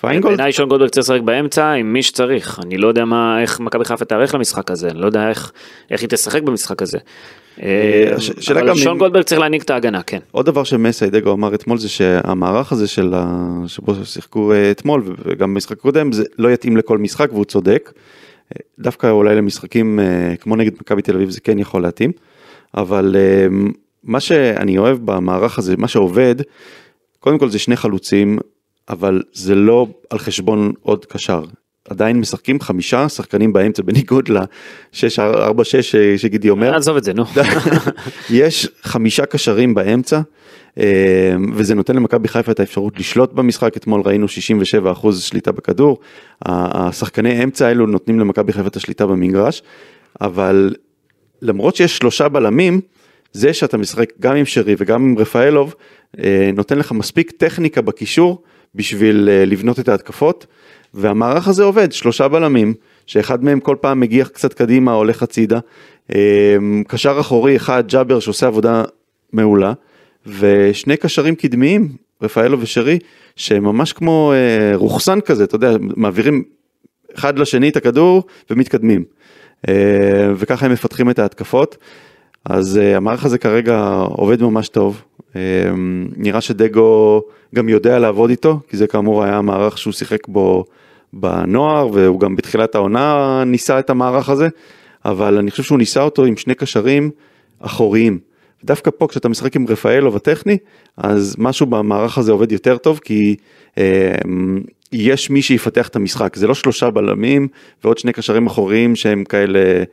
[0.02, 0.38] פיינגולד?
[0.38, 2.60] בעיניי שון גולדברג צריך לשחק באמצע עם מי שצריך.
[2.64, 5.52] אני לא יודע מה, איך מכבי חיפה תיערך למשחק הזה, אני לא יודע איך,
[5.92, 6.98] איך היא תשחק במשחק הזה.
[7.64, 10.20] אה, הש- שאלה אבל גם שון אם- גולדברג צריך להנהיג את ההגנה, כן.
[10.32, 13.46] עוד דבר שמסיידגו אמר אתמול זה שהמערך הזה של ה...
[13.68, 17.92] שבו שיחקו אה, אתמול וגם במשחק הקודם זה לא יתאים לכל משחק והוא צודק.
[17.96, 22.12] אה, דווקא אולי למשחקים אה, כמו נגד מכבי תל אביב זה כן יכול להתאים.
[22.78, 23.48] אבל אה,
[24.04, 26.36] מה שאני אוהב במערך הזה, מה שעובד,
[27.20, 28.38] קודם כל זה שני חלוצים,
[28.90, 31.44] אבל זה לא על חשבון עוד קשר.
[31.90, 35.64] עדיין משחקים חמישה שחקנים באמצע בניגוד ל-6-4-6
[36.18, 36.76] שגידי אומר.
[36.76, 37.24] עזוב את זה, נו.
[38.30, 40.22] יש חמישה קשרים באמצע,
[40.80, 45.98] אה, וזה נותן למכבי חיפה את האפשרות לשלוט במשחק, אתמול ראינו 67% שליטה בכדור,
[46.46, 49.64] השחקני אמצע האלו נותנים למכבי חיפה את השליטה במגרש,
[50.22, 50.76] אבל
[51.42, 52.82] למרות שיש שלושה בלמים,
[53.32, 55.76] זה שאתה משחק גם עם שרי וגם עם רפאלוב,
[56.20, 58.44] אה, נותן לך מספיק טכניקה בקישור
[58.76, 60.46] בשביל אה, לבנות את ההתקפות,
[60.94, 62.74] והמערך הזה עובד, שלושה בלמים,
[63.06, 65.60] שאחד מהם כל פעם מגיע קצת קדימה, הולך הצידה,
[66.16, 68.84] אה, קשר אחורי אחד, ג'אבר שעושה עבודה
[69.34, 69.74] מעולה,
[70.40, 71.90] ושני קשרים קדמיים,
[72.22, 73.00] רפאלו ושרי,
[73.36, 76.44] שהם ממש כמו אה, רוחסן כזה, אתה יודע, מעבירים
[77.16, 79.04] אחד לשני את הכדור ומתקדמים.
[79.68, 81.78] אה, וככה הם מפתחים את ההתקפות.
[82.46, 85.02] אז אה, המערך הזה כרגע עובד ממש טוב.
[85.36, 85.42] אה,
[86.18, 87.22] נראה שדגו
[87.56, 90.66] גם יודע לעבוד איתו, כי זה כאמור היה המערך שהוא שיחק בו
[91.14, 94.48] בנוער, והוא גם בתחילת העונה ניסה את המערך הזה,
[95.06, 97.12] אבל אני חושב שהוא ניסה אותו עם שני קשרים
[97.60, 98.20] אחוריים.
[98.64, 100.58] דווקא פה כשאתה משחק עם רפאלוב הטכני,
[100.98, 103.36] אז משהו במערך הזה עובד יותר טוב, כי
[103.78, 104.16] אה,
[104.92, 107.48] יש מי שיפתח את המשחק, זה לא שלושה בלמים
[107.84, 109.84] ועוד שני קשרים אחוריים שהם כאלה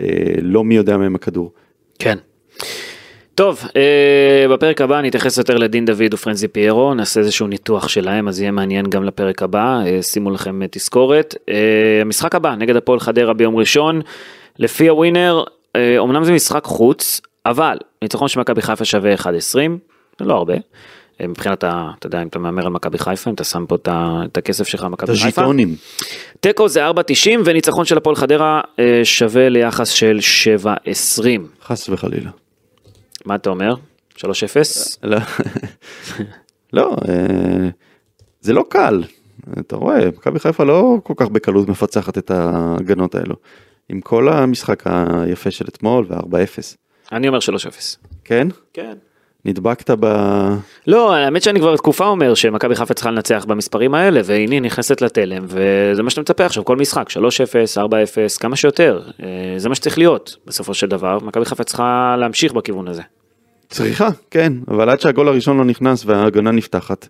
[0.00, 0.06] אה,
[0.42, 1.52] לא מי יודע מהם הכדור.
[1.98, 2.18] כן.
[3.34, 8.40] טוב, אה, בפרק הבא נתייחס יותר לדין דוד ופרנזי פיירו, נעשה איזשהו ניתוח שלהם, אז
[8.40, 11.34] יהיה מעניין גם לפרק הבא, אה, שימו לכם אה, תזכורת.
[11.48, 11.54] אה,
[12.00, 14.00] המשחק הבא, נגד הפועל חדרה ביום ראשון,
[14.58, 15.44] לפי הווינר,
[15.76, 19.26] אה, אומנם זה משחק חוץ, אבל ניצחון של מכבי חיפה שווה 1.20,
[20.18, 20.54] זה לא הרבה.
[21.20, 23.74] אה, מבחינת, ה, אתה יודע, אם אתה מהמר על מכבי חיפה, אם אתה שם פה
[23.74, 23.88] את
[24.32, 25.26] את הכסף שלך על את מכבי חיפה.
[25.26, 25.76] הז'יטונים.
[26.40, 26.92] תיקו זה 4.90
[27.44, 30.18] וניצחון של הפועל חדרה אה, שווה ליחס של
[30.64, 31.22] 7.20.
[31.64, 32.30] חס וחלילה.
[33.26, 33.74] מה אתה אומר?
[34.16, 34.24] 3-0?
[35.02, 35.18] לא,
[36.72, 37.68] לא אה,
[38.40, 39.04] זה לא קל,
[39.60, 43.34] אתה רואה, מכבי חיפה לא כל כך בקלות מפצחת את ההגנות האלו.
[43.88, 46.76] עם כל המשחק היפה של אתמול ו-4-0.
[47.12, 47.42] אני אומר 3-0.
[48.24, 48.48] כן?
[48.72, 48.96] כן.
[49.44, 50.06] נדבקת ב...
[50.86, 55.44] לא, האמת שאני כבר תקופה אומר שמכבי חיפה צריכה לנצח במספרים האלה, והנה נכנסת לתלם,
[55.48, 57.14] וזה מה שאתה מצפה עכשיו, כל משחק, 3-0,
[57.76, 57.80] 4-0,
[58.40, 59.02] כמה שיותר.
[59.22, 63.02] אה, זה מה שצריך להיות, בסופו של דבר, מכבי חיפה צריכה להמשיך בכיוון הזה.
[63.68, 67.08] צריכה, כן, אבל עד שהגול הראשון לא נכנס וההגנה נפתחת,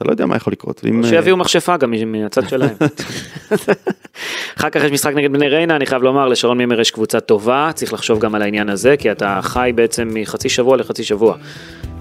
[0.00, 0.80] אתה לא יודע מה יכול לקרות.
[0.84, 2.74] ואם, או שיביאו מכשפה גם מהצד שלהם.
[4.58, 7.70] אחר כך יש משחק נגד בני ריינה, אני חייב לומר, לשרון מימר יש קבוצה טובה,
[7.74, 11.36] צריך לחשוב גם על העניין הזה, כי אתה חי בעצם מחצי שבוע לחצי שבוע.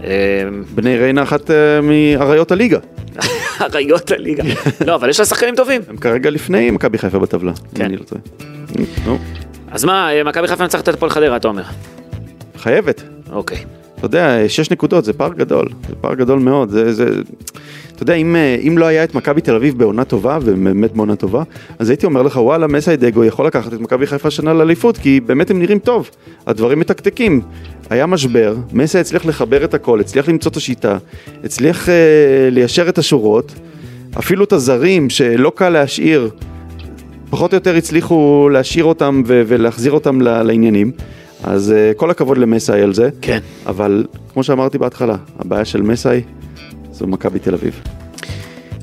[0.04, 0.10] אה,
[0.76, 2.80] בני ריינה אחת אה, מאריות הליגה,
[3.74, 4.44] אריות הליגה.
[4.88, 5.82] לא, אבל יש לה שחקנים טובים.
[5.90, 7.82] הם כרגע לפני מכבי חיפה בטבלה, כן.
[7.82, 9.18] אם אני לא טועה.
[9.72, 11.64] אז מה, אה, מכבי חיפה מנצחת את הפועל חדרה, אתה אומר?
[12.58, 13.04] חייבת.
[13.32, 13.58] אוקיי.
[14.00, 17.06] אתה יודע, שש נקודות זה פער גדול, זה פער גדול מאוד, זה, זה,
[18.00, 21.16] אתה יודע, אם, אה, אם לא היה את מכבי תל אביב בעונה טובה, ובאמת בעונה
[21.16, 21.44] טובה,
[21.80, 25.52] אז הייתי אומר לך, וואלה, מסיידגו יכול לקחת את מכבי חיפה שנה לאליפות, כי באמת
[25.52, 26.10] הם נראים טוב,
[26.48, 27.42] הדברים מתקתקים.
[27.90, 30.98] היה משבר, מסי הצליח לחבר את הכל, הצליח למצוא את השיטה,
[31.44, 31.94] הצליח אה,
[32.52, 33.54] ליישר את השורות,
[34.20, 36.30] אפילו את הזרים שלא קל להשאיר,
[37.30, 40.92] פחות או יותר הצליחו להשאיר אותם ו- ולהחזיר אותם לעניינים.
[41.44, 43.10] אז uh, כל הכבוד למסאי על זה.
[43.22, 43.40] כן.
[43.66, 46.22] אבל כמו שאמרתי בהתחלה, הבעיה של מסאי
[47.00, 47.82] זו מכבי תל אביב.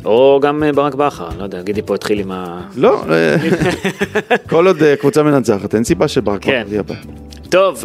[0.04, 2.60] או גם אה, ברק בכר, לא יודע, גידי פה התחיל עם ה...
[2.76, 3.36] לא, אה,
[4.50, 6.62] כל עוד אה, קבוצה מנצחת, אין סיבה שברק כן.
[6.62, 7.00] בכר יהיה הבעיה.
[7.48, 7.84] טוב,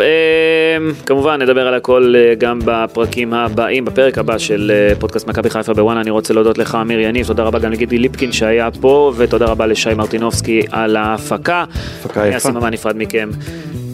[1.06, 6.02] כמובן נדבר על הכל גם בפרקים הבאים, בפרק הבא של פודקאסט מכבי חיפה בוואנה.
[6.02, 9.66] אני רוצה להודות לך, אמיר יניב, תודה רבה גם לגידי ליפקין שהיה פה, ותודה רבה
[9.66, 11.66] לשי מרטינובסקי על ההפקה.
[12.00, 12.38] הפקה אני יפה.
[12.38, 13.30] אסי ממן נפרד מכם.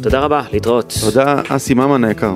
[0.04, 0.94] תודה רבה, להתראות.
[1.02, 2.34] תודה, אסי ממן היקר.